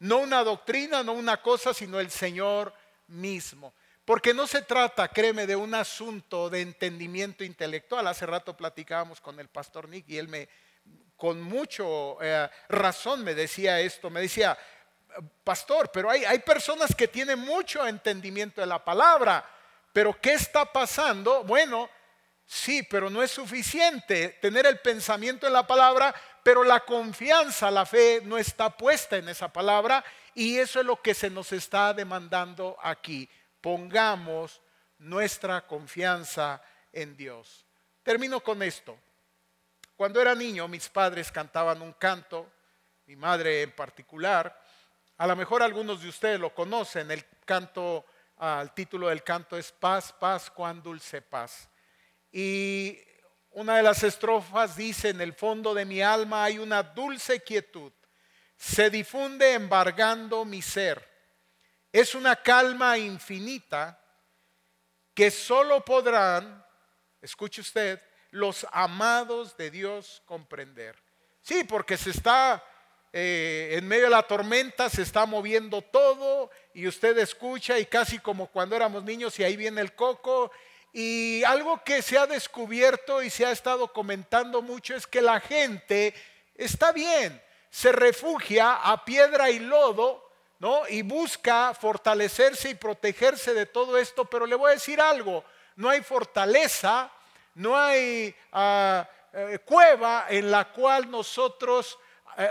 no 0.00 0.18
una 0.18 0.42
doctrina, 0.42 1.04
no 1.04 1.12
una 1.12 1.40
cosa, 1.40 1.72
sino 1.72 2.00
el 2.00 2.10
Señor 2.10 2.74
mismo. 3.06 3.72
Porque 4.04 4.34
no 4.34 4.48
se 4.48 4.62
trata, 4.62 5.06
créeme, 5.06 5.46
de 5.46 5.54
un 5.54 5.72
asunto 5.72 6.50
de 6.50 6.62
entendimiento 6.62 7.44
intelectual. 7.44 8.08
Hace 8.08 8.26
rato 8.26 8.56
platicábamos 8.56 9.20
con 9.20 9.38
el 9.38 9.46
pastor 9.46 9.88
Nick 9.88 10.08
y 10.08 10.18
él 10.18 10.26
me, 10.26 10.48
con 11.18 11.42
mucho 11.42 12.16
eh, 12.22 12.48
razón 12.70 13.22
me 13.22 13.34
decía 13.34 13.78
esto. 13.80 14.08
Me 14.08 14.22
decía, 14.22 14.56
pastor, 15.44 15.90
pero 15.92 16.08
hay, 16.08 16.24
hay 16.24 16.38
personas 16.38 16.94
que 16.94 17.08
tienen 17.08 17.40
mucho 17.40 17.86
entendimiento 17.86 18.62
de 18.62 18.66
la 18.66 18.82
palabra. 18.82 19.44
Pero 19.92 20.18
¿qué 20.18 20.32
está 20.32 20.64
pasando? 20.72 21.44
Bueno, 21.44 21.90
Sí, 22.50 22.82
pero 22.82 23.10
no 23.10 23.22
es 23.22 23.30
suficiente 23.30 24.38
tener 24.40 24.64
el 24.64 24.78
pensamiento 24.78 25.46
en 25.46 25.52
la 25.52 25.66
palabra, 25.66 26.14
pero 26.42 26.64
la 26.64 26.80
confianza, 26.80 27.70
la 27.70 27.84
fe 27.84 28.22
no 28.24 28.38
está 28.38 28.74
puesta 28.74 29.18
en 29.18 29.28
esa 29.28 29.52
palabra 29.52 30.02
y 30.34 30.56
eso 30.56 30.80
es 30.80 30.86
lo 30.86 31.02
que 31.02 31.12
se 31.12 31.28
nos 31.28 31.52
está 31.52 31.92
demandando 31.92 32.78
aquí. 32.80 33.28
Pongamos 33.60 34.62
nuestra 34.96 35.66
confianza 35.66 36.62
en 36.90 37.18
Dios. 37.18 37.66
Termino 38.02 38.40
con 38.40 38.62
esto. 38.62 38.98
Cuando 39.98 40.20
era 40.20 40.32
niño, 40.32 40.68
mis 40.68 40.88
padres 40.88 41.32
cantaban 41.32 41.82
un 41.82 41.92
canto, 41.92 42.48
mi 43.06 43.16
madre 43.16 43.62
en 43.62 43.72
particular. 43.72 44.62
A 45.16 45.26
lo 45.26 45.34
mejor 45.34 45.60
algunos 45.60 46.00
de 46.00 46.08
ustedes 46.08 46.38
lo 46.38 46.54
conocen. 46.54 47.10
El 47.10 47.24
canto, 47.44 48.06
el 48.40 48.70
título 48.74 49.08
del 49.08 49.24
canto 49.24 49.58
es 49.58 49.72
Paz, 49.72 50.12
paz, 50.12 50.52
cuán 50.52 50.80
dulce 50.80 51.20
paz. 51.20 51.68
Y 52.30 52.96
una 53.50 53.78
de 53.78 53.82
las 53.82 54.04
estrofas 54.04 54.76
dice, 54.76 55.08
en 55.08 55.20
el 55.20 55.32
fondo 55.32 55.74
de 55.74 55.84
mi 55.84 56.00
alma 56.00 56.44
hay 56.44 56.60
una 56.60 56.84
dulce 56.84 57.42
quietud, 57.42 57.92
se 58.56 58.90
difunde 58.90 59.54
embargando 59.54 60.44
mi 60.44 60.62
ser. 60.62 61.04
Es 61.90 62.14
una 62.14 62.36
calma 62.36 62.96
infinita 62.96 64.00
que 65.12 65.32
solo 65.32 65.84
podrán, 65.84 66.64
escuche 67.20 67.62
usted, 67.62 68.00
los 68.30 68.66
amados 68.72 69.56
de 69.56 69.70
Dios 69.70 70.22
comprender. 70.26 70.96
Sí, 71.42 71.64
porque 71.64 71.96
se 71.96 72.10
está 72.10 72.62
eh, 73.12 73.70
en 73.72 73.88
medio 73.88 74.04
de 74.04 74.10
la 74.10 74.22
tormenta, 74.22 74.90
se 74.90 75.02
está 75.02 75.24
moviendo 75.24 75.80
todo 75.80 76.50
y 76.74 76.86
usted 76.86 77.16
escucha 77.18 77.78
y 77.78 77.86
casi 77.86 78.18
como 78.18 78.48
cuando 78.48 78.76
éramos 78.76 79.02
niños 79.02 79.38
y 79.38 79.44
ahí 79.44 79.56
viene 79.56 79.80
el 79.80 79.94
coco 79.94 80.50
y 80.92 81.42
algo 81.44 81.82
que 81.84 82.02
se 82.02 82.18
ha 82.18 82.26
descubierto 82.26 83.22
y 83.22 83.30
se 83.30 83.46
ha 83.46 83.50
estado 83.50 83.92
comentando 83.92 84.62
mucho 84.62 84.94
es 84.94 85.06
que 85.06 85.22
la 85.22 85.40
gente 85.40 86.14
está 86.54 86.92
bien, 86.92 87.42
se 87.70 87.92
refugia 87.92 88.74
a 88.74 89.04
piedra 89.04 89.50
y 89.50 89.58
lodo, 89.58 90.30
¿no? 90.58 90.88
Y 90.88 91.02
busca 91.02 91.72
fortalecerse 91.72 92.70
y 92.70 92.74
protegerse 92.74 93.54
de 93.54 93.66
todo 93.66 93.96
esto, 93.96 94.24
pero 94.24 94.44
le 94.44 94.54
voy 94.54 94.70
a 94.70 94.74
decir 94.74 95.00
algo, 95.00 95.44
no 95.76 95.88
hay 95.88 96.02
fortaleza, 96.02 97.10
no 97.58 97.76
hay 97.76 98.34
ah, 98.52 99.08
eh, 99.32 99.58
cueva 99.64 100.26
en 100.28 100.48
la 100.48 100.72
cual 100.72 101.10
nosotros 101.10 101.98
eh, 102.36 102.48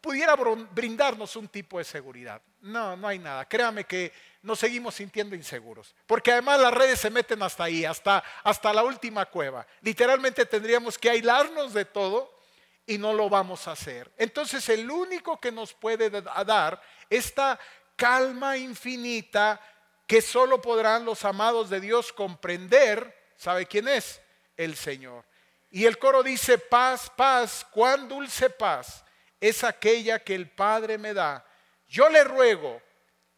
pudiera 0.00 0.36
brindarnos 0.36 1.34
un 1.36 1.48
tipo 1.48 1.78
de 1.78 1.84
seguridad. 1.84 2.42
No, 2.60 2.94
no 2.94 3.08
hay 3.08 3.18
nada. 3.18 3.48
Créame 3.48 3.84
que 3.84 4.12
nos 4.42 4.58
seguimos 4.58 4.94
sintiendo 4.94 5.34
inseguros. 5.34 5.94
Porque 6.06 6.32
además 6.32 6.60
las 6.60 6.74
redes 6.74 7.00
se 7.00 7.08
meten 7.08 7.42
hasta 7.42 7.64
ahí, 7.64 7.86
hasta, 7.86 8.22
hasta 8.44 8.72
la 8.74 8.84
última 8.84 9.24
cueva. 9.26 9.66
Literalmente 9.80 10.44
tendríamos 10.44 10.98
que 10.98 11.08
aislarnos 11.08 11.72
de 11.72 11.86
todo 11.86 12.38
y 12.86 12.98
no 12.98 13.14
lo 13.14 13.30
vamos 13.30 13.66
a 13.66 13.72
hacer. 13.72 14.12
Entonces 14.18 14.68
el 14.68 14.90
único 14.90 15.40
que 15.40 15.52
nos 15.52 15.72
puede 15.72 16.10
dar 16.10 16.82
esta 17.08 17.58
calma 17.96 18.58
infinita 18.58 19.58
que 20.06 20.20
solo 20.20 20.60
podrán 20.60 21.06
los 21.06 21.24
amados 21.24 21.70
de 21.70 21.80
Dios 21.80 22.12
comprender, 22.12 23.32
¿sabe 23.36 23.64
quién 23.64 23.88
es? 23.88 24.20
El 24.60 24.76
Señor. 24.76 25.24
Y 25.70 25.86
el 25.86 25.98
coro 25.98 26.22
dice, 26.22 26.58
paz, 26.58 27.10
paz, 27.16 27.66
cuán 27.70 28.08
dulce 28.08 28.50
paz 28.50 29.02
es 29.40 29.64
aquella 29.64 30.18
que 30.18 30.34
el 30.34 30.50
Padre 30.50 30.98
me 30.98 31.14
da. 31.14 31.46
Yo 31.88 32.10
le 32.10 32.24
ruego 32.24 32.82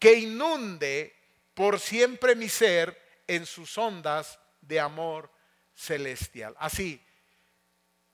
que 0.01 0.15
inunde 0.15 1.15
por 1.55 1.79
siempre 1.79 2.35
mi 2.35 2.49
ser 2.49 3.01
en 3.29 3.47
sus 3.47 3.79
ondas 3.79 4.37
de 4.61 4.81
amor 4.81 5.31
celestial. 5.75 6.57
Así, 6.59 7.01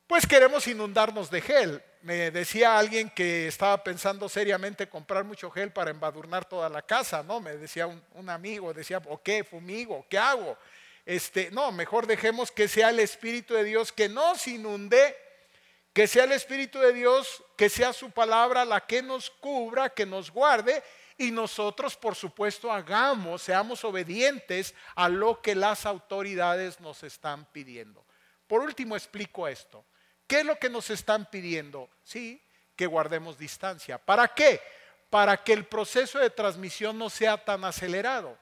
pues 0.07 0.27
queremos 0.27 0.67
inundarnos 0.67 1.31
de 1.31 1.41
gel. 1.41 1.83
Me 2.03 2.31
decía 2.31 2.79
alguien 2.79 3.09
que 3.09 3.49
estaba 3.49 3.83
pensando 3.83 4.29
seriamente 4.29 4.89
comprar 4.89 5.25
mucho 5.25 5.51
gel 5.51 5.73
para 5.73 5.91
embadurnar 5.91 6.45
toda 6.45 6.69
la 6.69 6.83
casa, 6.83 7.23
¿no? 7.23 7.41
Me 7.41 7.57
decía 7.57 7.87
un, 7.87 8.31
amigo, 8.31 8.75
decía, 8.75 9.01
¿o 9.07 9.23
qué? 9.23 9.45
¿Fumigo? 9.45 10.07
¿Qué 10.11 10.19
hago? 10.19 10.59
Este, 11.09 11.51
no, 11.53 11.73
mejor 11.73 12.07
dejemos 12.07 12.53
que 12.53 12.69
sea 12.69 12.91
el 12.91 13.01
Espíritu 13.01 13.55
de 13.55 13.65
Dios 13.65 13.93
que 13.93 14.11
nos 14.11 14.47
inunde, 14.47 15.17
que 15.95 16.07
sea 16.07 16.25
el 16.25 16.33
Espíritu 16.33 16.79
de 16.79 16.93
Dios, 16.93 17.43
que 17.57 17.71
sea 17.71 17.95
su 17.95 18.11
palabra 18.11 18.67
la 18.67 18.87
que 18.87 19.01
nos 19.01 19.31
cubra, 19.31 19.89
que 19.89 20.05
nos 20.05 20.31
guarde 20.31 20.83
y 21.17 21.31
nosotros, 21.31 21.97
por 21.97 22.15
supuesto, 22.15 22.71
hagamos, 22.71 23.41
seamos 23.41 23.83
obedientes 23.85 24.75
a 24.97 25.09
lo 25.09 25.41
que 25.41 25.55
las 25.55 25.87
autoridades 25.87 26.79
nos 26.79 27.03
están 27.03 27.47
pidiendo. 27.47 28.05
Por 28.47 28.61
último, 28.61 28.95
explico 28.95 29.49
esto. 29.49 29.87
¿Qué 30.27 30.41
es 30.41 30.45
lo 30.45 30.59
que 30.59 30.69
nos 30.69 30.91
están 30.91 31.25
pidiendo? 31.31 31.89
Sí, 32.05 32.39
que 32.77 32.85
guardemos 32.85 33.39
distancia. 33.39 33.97
¿Para 33.97 34.29
qué? 34.29 34.61
Para 35.09 35.43
que 35.43 35.55
el 35.55 35.65
proceso 35.65 36.19
de 36.19 36.29
transmisión 36.29 36.99
no 36.99 37.09
sea 37.09 37.43
tan 37.43 37.65
acelerado. 37.65 38.39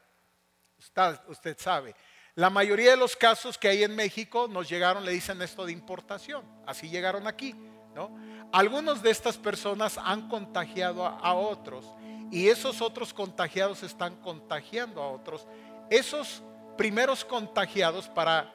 Usted, 1.28 1.56
sabe, 1.58 1.94
la 2.36 2.50
mayoría 2.50 2.90
de 2.90 2.96
los 2.98 3.16
casos 3.16 3.56
que 3.56 3.66
hay 3.66 3.82
en 3.82 3.96
México 3.96 4.46
nos 4.46 4.68
llegaron, 4.68 5.06
le 5.06 5.12
dicen 5.12 5.40
esto 5.40 5.64
de 5.64 5.72
importación. 5.72 6.44
Así 6.66 6.90
llegaron 6.90 7.26
aquí, 7.26 7.54
¿no? 7.94 8.14
Algunos 8.52 9.02
de 9.02 9.10
estas 9.10 9.38
personas 9.38 9.98
han 9.98 10.28
contagiado 10.28 11.06
a 11.06 11.34
otros 11.34 11.86
y 12.30 12.48
esos 12.48 12.82
otros 12.82 13.14
contagiados 13.14 13.82
están 13.82 14.16
contagiando 14.16 15.02
a 15.02 15.10
otros. 15.10 15.48
Esos 15.88 16.42
primeros 16.76 17.24
contagiados 17.24 18.06
para, 18.08 18.52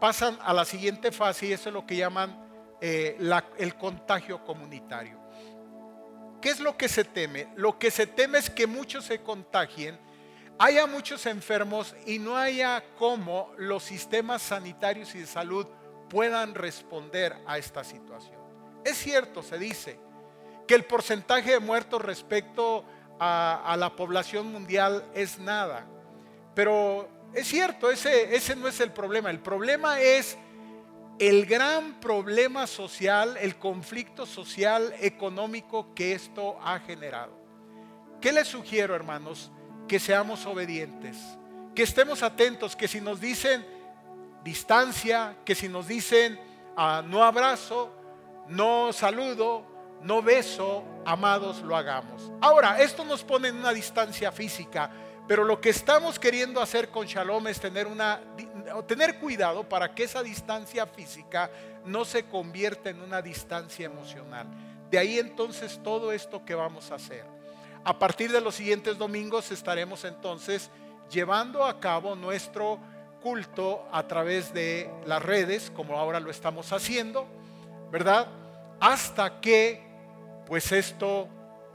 pasan 0.00 0.36
a 0.42 0.52
la 0.52 0.64
siguiente 0.64 1.12
fase 1.12 1.46
y 1.46 1.52
eso 1.52 1.68
es 1.68 1.72
lo 1.72 1.86
que 1.86 1.96
llaman 1.96 2.36
eh, 2.80 3.16
el 3.58 3.76
contagio 3.76 4.44
comunitario. 4.44 5.20
¿Qué 6.42 6.48
es 6.48 6.58
lo 6.58 6.76
que 6.76 6.88
se 6.88 7.04
teme? 7.04 7.46
Lo 7.54 7.78
que 7.78 7.92
se 7.92 8.08
teme 8.08 8.38
es 8.38 8.50
que 8.50 8.66
muchos 8.66 9.04
se 9.04 9.20
contagien, 9.20 10.00
haya 10.60 10.86
muchos 10.86 11.24
enfermos 11.24 11.96
y 12.04 12.18
no 12.18 12.36
haya 12.36 12.84
cómo 12.98 13.50
los 13.56 13.82
sistemas 13.82 14.42
sanitarios 14.42 15.14
y 15.14 15.20
de 15.20 15.26
salud 15.26 15.66
puedan 16.10 16.54
responder 16.54 17.34
a 17.46 17.56
esta 17.56 17.82
situación. 17.82 18.38
Es 18.84 18.98
cierto, 18.98 19.42
se 19.42 19.58
dice, 19.58 19.98
que 20.68 20.74
el 20.74 20.84
porcentaje 20.84 21.52
de 21.52 21.60
muertos 21.60 22.02
respecto 22.02 22.84
a, 23.18 23.74
la 23.78 23.96
población 23.96 24.52
mundial 24.52 25.02
es 25.14 25.38
nada. 25.38 25.86
Pero 26.54 27.08
es 27.32 27.48
cierto, 27.48 27.90
ese, 27.90 28.36
ese 28.36 28.54
no 28.54 28.68
es 28.68 28.80
el 28.80 28.92
problema. 28.92 29.30
El 29.30 29.40
problema 29.40 29.98
es 30.00 30.36
el 31.18 31.46
gran 31.46 32.00
problema 32.00 32.66
social, 32.66 33.38
el 33.40 33.56
conflicto 33.56 34.26
social, 34.26 34.94
económico 35.00 35.94
que 35.94 36.12
esto 36.12 36.58
ha 36.62 36.80
generado. 36.80 37.32
¿Qué 38.20 38.30
les 38.30 38.46
sugiero, 38.46 38.94
hermanos? 38.94 39.50
Que 39.90 39.98
seamos 39.98 40.46
obedientes, 40.46 41.16
que 41.74 41.82
estemos 41.82 42.22
atentos, 42.22 42.76
que 42.76 42.86
si 42.86 43.00
nos 43.00 43.20
dicen 43.20 43.66
distancia, 44.44 45.34
que 45.44 45.56
si 45.56 45.68
nos 45.68 45.88
dicen 45.88 46.38
ah, 46.76 47.02
no 47.04 47.24
abrazo, 47.24 47.90
no 48.46 48.92
saludo, 48.92 49.64
no 50.00 50.22
beso, 50.22 50.84
amados, 51.04 51.60
lo 51.62 51.74
hagamos. 51.74 52.30
Ahora, 52.40 52.80
esto 52.80 53.04
nos 53.04 53.24
pone 53.24 53.48
en 53.48 53.56
una 53.56 53.72
distancia 53.72 54.30
física, 54.30 54.92
pero 55.26 55.42
lo 55.42 55.60
que 55.60 55.70
estamos 55.70 56.20
queriendo 56.20 56.60
hacer 56.60 56.90
con 56.90 57.08
Shalom 57.08 57.48
es 57.48 57.58
tener, 57.58 57.88
una, 57.88 58.20
tener 58.86 59.18
cuidado 59.18 59.68
para 59.68 59.92
que 59.92 60.04
esa 60.04 60.22
distancia 60.22 60.86
física 60.86 61.50
no 61.84 62.04
se 62.04 62.26
convierta 62.26 62.90
en 62.90 63.02
una 63.02 63.20
distancia 63.20 63.86
emocional. 63.86 64.46
De 64.88 65.00
ahí 65.00 65.18
entonces 65.18 65.80
todo 65.82 66.12
esto 66.12 66.44
que 66.44 66.54
vamos 66.54 66.92
a 66.92 66.94
hacer. 66.94 67.39
A 67.84 67.98
partir 67.98 68.30
de 68.30 68.40
los 68.40 68.54
siguientes 68.54 68.98
domingos 68.98 69.50
estaremos 69.50 70.04
entonces 70.04 70.70
llevando 71.10 71.64
a 71.64 71.80
cabo 71.80 72.14
nuestro 72.14 72.78
culto 73.22 73.86
a 73.92 74.06
través 74.06 74.52
de 74.52 74.90
las 75.06 75.22
redes, 75.22 75.70
como 75.74 75.98
ahora 75.98 76.20
lo 76.20 76.30
estamos 76.30 76.72
haciendo, 76.72 77.26
¿verdad? 77.90 78.28
Hasta 78.80 79.40
que 79.40 79.82
pues 80.46 80.72
esto 80.72 81.28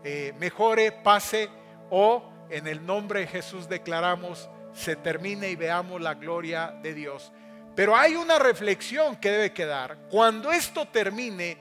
eh, 0.03 0.33
mejore, 0.39 0.91
pase 0.91 1.49
o 1.89 2.23
en 2.49 2.67
el 2.67 2.85
nombre 2.85 3.21
de 3.21 3.27
Jesús 3.27 3.67
declaramos 3.67 4.49
se 4.73 4.95
termine 4.95 5.49
y 5.49 5.55
veamos 5.55 6.01
la 6.01 6.13
gloria 6.13 6.75
de 6.83 6.93
Dios. 6.93 7.31
Pero 7.75 7.95
hay 7.95 8.15
una 8.15 8.37
reflexión 8.37 9.15
que 9.15 9.31
debe 9.31 9.53
quedar. 9.53 9.97
Cuando 10.09 10.51
esto 10.51 10.85
termine, 10.87 11.57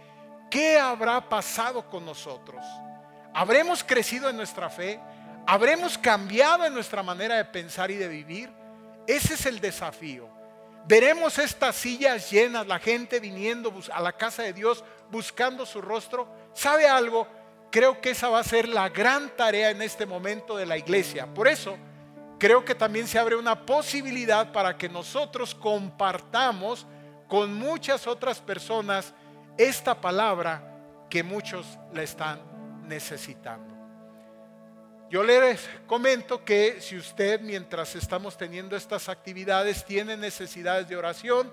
¿qué 0.51 0.79
habrá 0.79 1.29
pasado 1.29 1.89
con 1.89 2.05
nosotros? 2.05 2.65
¿Habremos 3.35 3.83
crecido 3.83 4.31
en 4.31 4.37
nuestra 4.37 4.71
fe? 4.71 5.01
¿Habremos 5.45 5.99
cambiado 5.99 6.65
en 6.65 6.73
nuestra 6.73 7.03
manera 7.03 7.35
de 7.35 7.45
pensar 7.45 7.91
y 7.91 7.97
de 7.97 8.07
vivir? 8.07 8.49
Ese 9.09 9.35
es 9.35 9.45
el 9.47 9.61
desafío. 9.61 10.29
Veremos 10.87 11.39
estas 11.39 11.75
sillas 11.75 12.31
llenas, 12.31 12.67
la 12.67 12.79
gente 12.79 13.19
viniendo 13.19 13.75
a 13.93 14.01
la 14.01 14.13
casa 14.13 14.43
de 14.45 14.53
Dios 14.53 14.85
buscando 15.11 15.67
su 15.67 15.81
rostro. 15.81 16.29
¿Sabe 16.55 16.87
algo? 16.87 17.27
Creo 17.73 18.01
que 18.01 18.11
esa 18.11 18.29
va 18.29 18.39
a 18.39 18.45
ser 18.45 18.69
la 18.69 18.89
gran 18.89 19.31
tarea 19.31 19.71
en 19.71 19.83
este 19.83 20.07
momento 20.07 20.57
de 20.57 20.67
la 20.67 20.79
iglesia. 20.79 21.27
Por 21.27 21.49
eso, 21.49 21.77
creo 22.39 22.65
que 22.65 22.77
también 22.77 23.09
se 23.09 23.19
abre 23.19 23.35
una 23.35 23.67
posibilidad 23.67 24.53
para 24.53 24.79
que 24.79 24.89
nosotros 24.89 25.57
compartamos 25.57 26.87
con 27.27 27.53
muchas 27.53 28.07
otras 28.07 28.39
personas 28.41 29.13
esta 29.59 30.01
palabra 30.01 30.71
que 31.11 31.25
muchos 31.25 31.67
la 31.93 32.03
están 32.03 32.54
necesitando. 32.87 33.75
Yo 35.11 35.23
les 35.23 35.69
comento 35.87 36.45
que 36.45 36.81
si 36.81 36.97
usted 36.97 37.41
mientras 37.41 37.95
estamos 37.95 38.37
teniendo 38.37 38.75
estas 38.75 39.09
actividades 39.09 39.85
tiene 39.85 40.17
necesidades 40.17 40.89
de 40.89 40.97
oración, 40.97 41.51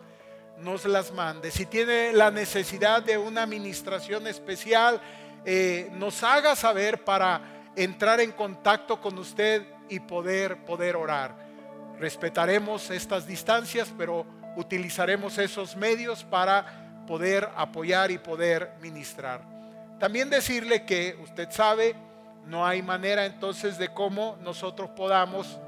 nos 0.58 0.86
las 0.86 1.12
mande. 1.12 1.52
Si 1.52 1.65
tiene 1.65 2.13
la 2.13 2.32
necesidad 2.32 3.04
de 3.04 3.17
una 3.17 3.44
administración 3.44 4.26
especial, 4.28 5.02
eh, 5.46 5.89
nos 5.94 6.24
haga 6.24 6.56
saber 6.56 7.04
para 7.04 7.72
entrar 7.76 8.20
en 8.20 8.32
contacto 8.32 9.00
con 9.00 9.17
usted 9.17 9.65
y 9.89 10.00
poder, 10.00 10.63
poder 10.65 10.96
orar. 10.96 11.36
Respetaremos 12.00 12.89
estas 12.89 13.28
distancias, 13.28 13.94
pero 13.98 14.26
utilizaremos 14.56 15.38
esos 15.38 15.76
medios 15.76 16.24
para 16.24 17.04
poder 17.06 17.50
apoyar 17.56 18.12
y 18.12 18.17
poder 18.17 18.72
ministrar. 18.82 19.51
También 20.02 20.32
decirle 20.32 20.84
que 20.84 21.16
usted 21.22 21.52
sabe, 21.52 21.96
no 22.48 22.66
hay 22.66 22.82
manera 22.82 23.24
entonces 23.24 23.78
de 23.78 23.90
cómo 23.90 24.36
nosotros 24.42 24.90
podamos 24.96 25.60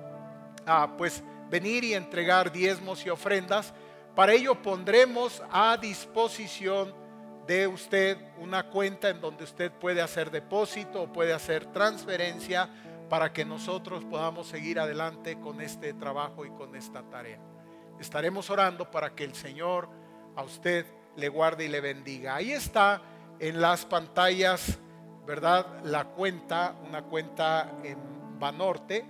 ah, 0.65 0.95
pues 0.97 1.23
venir 1.51 1.83
y 1.83 1.93
entregar 1.93 2.51
diezmos 2.51 3.05
y 3.05 3.11
ofrendas. 3.11 3.75
Para 4.15 4.33
ello 4.33 4.59
pondremos 4.59 5.43
a 5.51 5.77
disposición 5.77 6.95
de 7.45 7.67
usted 7.67 8.17
una 8.39 8.63
cuenta 8.63 9.09
en 9.09 9.21
donde 9.21 9.43
usted 9.43 9.71
puede 9.71 10.01
hacer 10.01 10.31
depósito 10.31 11.03
o 11.03 11.13
puede 11.13 11.31
hacer 11.31 11.67
transferencia 11.67 12.67
para 13.11 13.31
que 13.31 13.45
nosotros 13.45 14.03
podamos 14.03 14.47
seguir 14.47 14.79
adelante 14.79 15.39
con 15.39 15.61
este 15.61 15.93
trabajo 15.93 16.43
y 16.43 16.49
con 16.49 16.75
esta 16.75 17.03
tarea. 17.03 17.37
Estaremos 17.99 18.49
orando 18.49 18.89
para 18.89 19.13
que 19.13 19.25
el 19.25 19.35
Señor 19.35 19.89
a 20.35 20.41
usted 20.41 20.87
le 21.17 21.29
guarde 21.29 21.65
y 21.65 21.67
le 21.67 21.81
bendiga. 21.81 22.33
Ahí 22.33 22.51
está 22.51 23.12
en 23.39 23.61
las 23.61 23.85
pantallas 23.85 24.79
¿verdad? 25.25 25.65
La 25.83 26.05
cuenta, 26.05 26.75
una 26.85 27.03
cuenta 27.03 27.71
en 27.83 27.97
Banorte. 28.39 29.05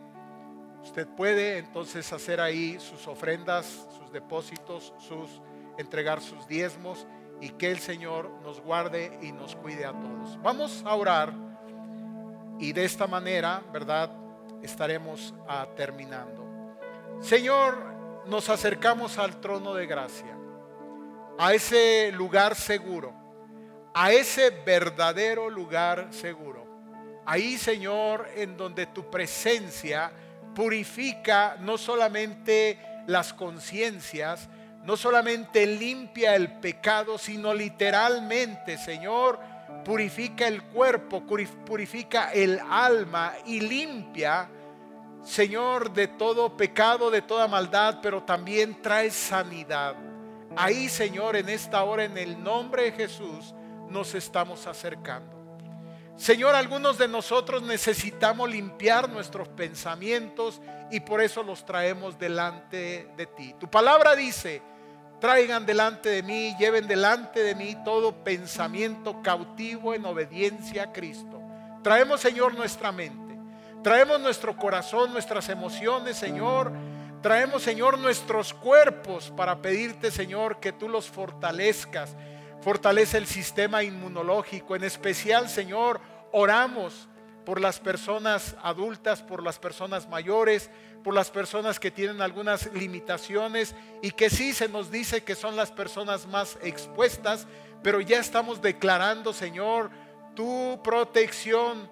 Usted 0.83 1.07
puede 1.07 1.57
entonces 1.57 2.11
hacer 2.13 2.39
ahí 2.39 2.77
sus 2.79 3.07
ofrendas, 3.07 3.87
sus 3.97 4.11
depósitos, 4.11 4.93
sus 4.99 5.41
entregar 5.77 6.21
sus 6.21 6.47
diezmos 6.47 7.07
y 7.41 7.49
que 7.49 7.71
el 7.71 7.79
Señor 7.79 8.29
nos 8.43 8.61
guarde 8.61 9.17
y 9.21 9.31
nos 9.31 9.55
cuide 9.55 9.85
a 9.85 9.91
todos. 9.91 10.39
Vamos 10.43 10.83
a 10.85 10.93
orar 10.93 11.33
y 12.59 12.73
de 12.73 12.85
esta 12.85 13.07
manera, 13.07 13.63
¿verdad? 13.71 14.11
Estaremos 14.61 15.33
ah, 15.47 15.67
terminando. 15.75 16.43
Señor, 17.21 17.75
nos 18.27 18.49
acercamos 18.49 19.17
al 19.17 19.39
trono 19.41 19.73
de 19.73 19.87
gracia, 19.87 20.37
a 21.39 21.53
ese 21.53 22.11
lugar 22.11 22.55
seguro 22.55 23.22
a 23.93 24.11
ese 24.11 24.49
verdadero 24.49 25.49
lugar 25.49 26.07
seguro. 26.11 26.65
Ahí, 27.25 27.57
Señor, 27.57 28.27
en 28.35 28.57
donde 28.57 28.87
tu 28.87 29.09
presencia 29.09 30.11
purifica 30.53 31.57
no 31.59 31.77
solamente 31.77 32.79
las 33.07 33.33
conciencias, 33.33 34.49
no 34.83 34.97
solamente 34.97 35.65
limpia 35.65 36.35
el 36.35 36.59
pecado, 36.59 37.17
sino 37.17 37.53
literalmente, 37.53 38.77
Señor, 38.77 39.39
purifica 39.85 40.47
el 40.47 40.63
cuerpo, 40.63 41.23
purifica 41.65 42.31
el 42.33 42.59
alma 42.69 43.33
y 43.45 43.61
limpia, 43.61 44.49
Señor, 45.23 45.93
de 45.93 46.09
todo 46.09 46.57
pecado, 46.57 47.09
de 47.09 47.21
toda 47.21 47.47
maldad, 47.47 47.99
pero 48.01 48.23
también 48.23 48.81
trae 48.81 49.09
sanidad. 49.09 49.95
Ahí, 50.55 50.89
Señor, 50.89 51.37
en 51.37 51.47
esta 51.47 51.83
hora, 51.83 52.03
en 52.03 52.17
el 52.17 52.43
nombre 52.43 52.83
de 52.83 52.91
Jesús, 52.91 53.55
nos 53.93 54.15
estamos 54.15 54.67
acercando. 54.67 55.43
Señor, 56.15 56.53
algunos 56.55 56.97
de 56.97 57.07
nosotros 57.07 57.63
necesitamos 57.63 58.49
limpiar 58.49 59.09
nuestros 59.09 59.47
pensamientos 59.47 60.61
y 60.91 60.99
por 60.99 61.21
eso 61.21 61.41
los 61.41 61.65
traemos 61.65 62.19
delante 62.19 63.09
de 63.17 63.25
ti. 63.25 63.55
Tu 63.59 63.69
palabra 63.69 64.15
dice, 64.15 64.61
traigan 65.19 65.65
delante 65.65 66.09
de 66.09 66.21
mí, 66.21 66.55
lleven 66.59 66.87
delante 66.87 67.41
de 67.41 67.55
mí 67.55 67.75
todo 67.83 68.23
pensamiento 68.23 69.21
cautivo 69.23 69.93
en 69.93 70.05
obediencia 70.05 70.83
a 70.83 70.91
Cristo. 70.91 71.41
Traemos, 71.81 72.21
Señor, 72.21 72.53
nuestra 72.53 72.91
mente. 72.91 73.35
Traemos 73.81 74.19
nuestro 74.19 74.55
corazón, 74.55 75.11
nuestras 75.11 75.49
emociones, 75.49 76.15
Señor. 76.15 76.71
Traemos, 77.21 77.63
Señor, 77.63 77.97
nuestros 77.97 78.53
cuerpos 78.53 79.33
para 79.35 79.61
pedirte, 79.61 80.11
Señor, 80.11 80.59
que 80.59 80.71
tú 80.71 80.87
los 80.87 81.09
fortalezcas 81.09 82.15
Fortalece 82.63 83.17
el 83.17 83.27
sistema 83.27 83.83
inmunológico. 83.83 84.75
En 84.75 84.83
especial, 84.83 85.49
Señor, 85.49 85.99
oramos 86.31 87.09
por 87.45 87.59
las 87.59 87.79
personas 87.79 88.55
adultas, 88.63 89.21
por 89.21 89.43
las 89.43 89.59
personas 89.59 90.07
mayores, 90.07 90.69
por 91.03 91.13
las 91.13 91.29
personas 91.29 91.79
que 91.79 91.91
tienen 91.91 92.21
algunas 92.21 92.71
limitaciones 92.73 93.75
y 94.01 94.11
que 94.11 94.29
sí 94.29 94.53
se 94.53 94.69
nos 94.69 94.89
dice 94.89 95.23
que 95.23 95.35
son 95.35 95.55
las 95.55 95.71
personas 95.71 96.25
más 96.25 96.57
expuestas, 96.61 97.45
pero 97.81 97.99
ya 97.99 98.19
estamos 98.19 98.61
declarando, 98.61 99.33
Señor, 99.33 99.91
tu 100.33 100.79
protección. 100.83 101.91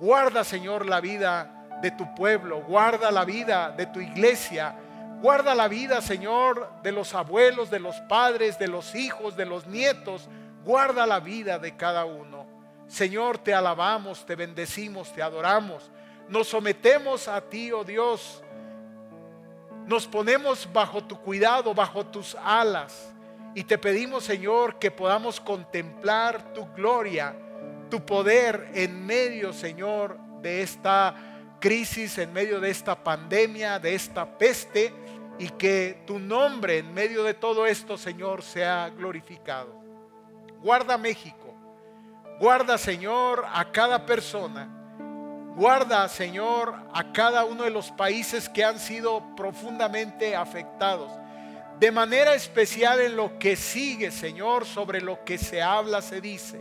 Guarda, 0.00 0.42
Señor, 0.42 0.86
la 0.86 1.00
vida 1.00 1.66
de 1.80 1.92
tu 1.92 2.12
pueblo, 2.14 2.62
guarda 2.62 3.12
la 3.12 3.24
vida 3.24 3.70
de 3.70 3.86
tu 3.86 4.00
iglesia, 4.00 4.76
Guarda 5.24 5.54
la 5.54 5.68
vida, 5.68 6.02
Señor, 6.02 6.68
de 6.82 6.92
los 6.92 7.14
abuelos, 7.14 7.70
de 7.70 7.80
los 7.80 7.98
padres, 8.10 8.58
de 8.58 8.68
los 8.68 8.94
hijos, 8.94 9.34
de 9.38 9.46
los 9.46 9.66
nietos. 9.66 10.28
Guarda 10.66 11.06
la 11.06 11.18
vida 11.18 11.58
de 11.58 11.74
cada 11.78 12.04
uno. 12.04 12.46
Señor, 12.88 13.38
te 13.38 13.54
alabamos, 13.54 14.26
te 14.26 14.36
bendecimos, 14.36 15.14
te 15.14 15.22
adoramos. 15.22 15.90
Nos 16.28 16.48
sometemos 16.48 17.26
a 17.26 17.40
ti, 17.40 17.72
oh 17.72 17.84
Dios. 17.84 18.42
Nos 19.86 20.06
ponemos 20.06 20.68
bajo 20.70 21.02
tu 21.02 21.18
cuidado, 21.18 21.72
bajo 21.72 22.04
tus 22.04 22.36
alas. 22.44 23.10
Y 23.54 23.64
te 23.64 23.78
pedimos, 23.78 24.24
Señor, 24.24 24.78
que 24.78 24.90
podamos 24.90 25.40
contemplar 25.40 26.52
tu 26.52 26.70
gloria, 26.74 27.34
tu 27.88 28.04
poder 28.04 28.72
en 28.74 29.06
medio, 29.06 29.54
Señor, 29.54 30.18
de 30.42 30.60
esta 30.60 31.14
crisis, 31.60 32.18
en 32.18 32.30
medio 32.30 32.60
de 32.60 32.68
esta 32.68 33.02
pandemia, 33.02 33.78
de 33.78 33.94
esta 33.94 34.36
peste 34.36 34.92
y 35.38 35.48
que 35.50 36.02
tu 36.06 36.18
nombre 36.18 36.78
en 36.78 36.92
medio 36.94 37.24
de 37.24 37.34
todo 37.34 37.66
esto, 37.66 37.98
Señor, 37.98 38.42
sea 38.42 38.90
glorificado. 38.90 39.74
Guarda 40.62 40.96
México, 40.96 41.54
guarda, 42.38 42.78
Señor, 42.78 43.44
a 43.52 43.70
cada 43.70 44.06
persona. 44.06 44.80
Guarda, 45.56 46.08
Señor, 46.08 46.74
a 46.92 47.12
cada 47.12 47.44
uno 47.44 47.64
de 47.64 47.70
los 47.70 47.92
países 47.92 48.48
que 48.48 48.64
han 48.64 48.78
sido 48.78 49.22
profundamente 49.36 50.34
afectados. 50.34 51.12
De 51.78 51.92
manera 51.92 52.34
especial 52.34 53.00
en 53.00 53.16
lo 53.16 53.38
que 53.38 53.56
sigue, 53.56 54.10
Señor, 54.10 54.64
sobre 54.64 55.00
lo 55.00 55.24
que 55.24 55.38
se 55.38 55.62
habla, 55.62 56.02
se 56.02 56.20
dice. 56.20 56.60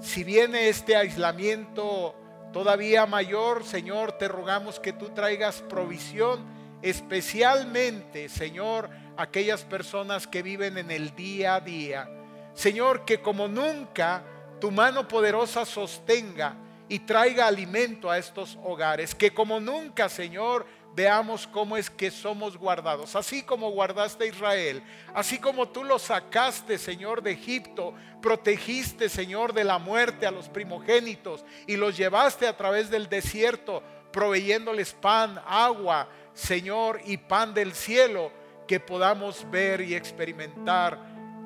Si 0.00 0.24
viene 0.24 0.68
este 0.68 0.96
aislamiento 0.96 2.14
todavía 2.52 3.06
mayor, 3.06 3.64
Señor, 3.64 4.12
te 4.12 4.26
rogamos 4.26 4.80
que 4.80 4.92
tú 4.92 5.10
traigas 5.10 5.62
provisión 5.62 6.57
especialmente, 6.82 8.28
Señor, 8.28 8.90
aquellas 9.16 9.62
personas 9.62 10.26
que 10.26 10.42
viven 10.42 10.78
en 10.78 10.90
el 10.90 11.14
día 11.14 11.56
a 11.56 11.60
día. 11.60 12.08
Señor, 12.54 13.04
que 13.04 13.20
como 13.20 13.48
nunca 13.48 14.22
tu 14.60 14.70
mano 14.70 15.06
poderosa 15.06 15.64
sostenga 15.64 16.56
y 16.88 17.00
traiga 17.00 17.46
alimento 17.46 18.10
a 18.10 18.18
estos 18.18 18.58
hogares. 18.64 19.14
Que 19.14 19.32
como 19.32 19.60
nunca, 19.60 20.08
Señor, 20.08 20.66
veamos 20.94 21.46
cómo 21.46 21.76
es 21.76 21.90
que 21.90 22.10
somos 22.10 22.56
guardados. 22.56 23.14
Así 23.14 23.42
como 23.42 23.70
guardaste 23.70 24.24
a 24.24 24.26
Israel, 24.26 24.82
así 25.14 25.38
como 25.38 25.68
tú 25.68 25.84
lo 25.84 25.98
sacaste, 25.98 26.78
Señor, 26.78 27.22
de 27.22 27.32
Egipto, 27.32 27.94
protegiste, 28.20 29.08
Señor, 29.08 29.52
de 29.52 29.64
la 29.64 29.78
muerte 29.78 30.26
a 30.26 30.30
los 30.30 30.48
primogénitos 30.48 31.44
y 31.66 31.76
los 31.76 31.96
llevaste 31.96 32.46
a 32.46 32.56
través 32.56 32.90
del 32.90 33.08
desierto, 33.08 33.82
proveyéndoles 34.10 34.92
pan, 34.94 35.40
agua, 35.46 36.08
Señor, 36.38 37.00
y 37.04 37.16
pan 37.16 37.52
del 37.52 37.72
cielo, 37.72 38.30
que 38.68 38.78
podamos 38.78 39.44
ver 39.50 39.80
y 39.80 39.96
experimentar 39.96 40.96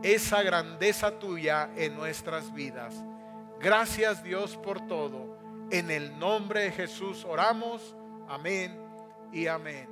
esa 0.02 0.42
grandeza 0.42 1.18
tuya 1.18 1.70
en 1.76 1.96
nuestras 1.96 2.52
vidas. 2.52 3.02
Gracias 3.59 4.22
Dios 4.22 4.59
por 4.59 4.87
todo. 4.87 5.38
En 5.70 5.90
el 5.90 6.18
nombre 6.18 6.64
de 6.64 6.72
Jesús 6.72 7.24
oramos. 7.24 7.96
Amén 8.28 8.78
y 9.33 9.46
amén. 9.46 9.91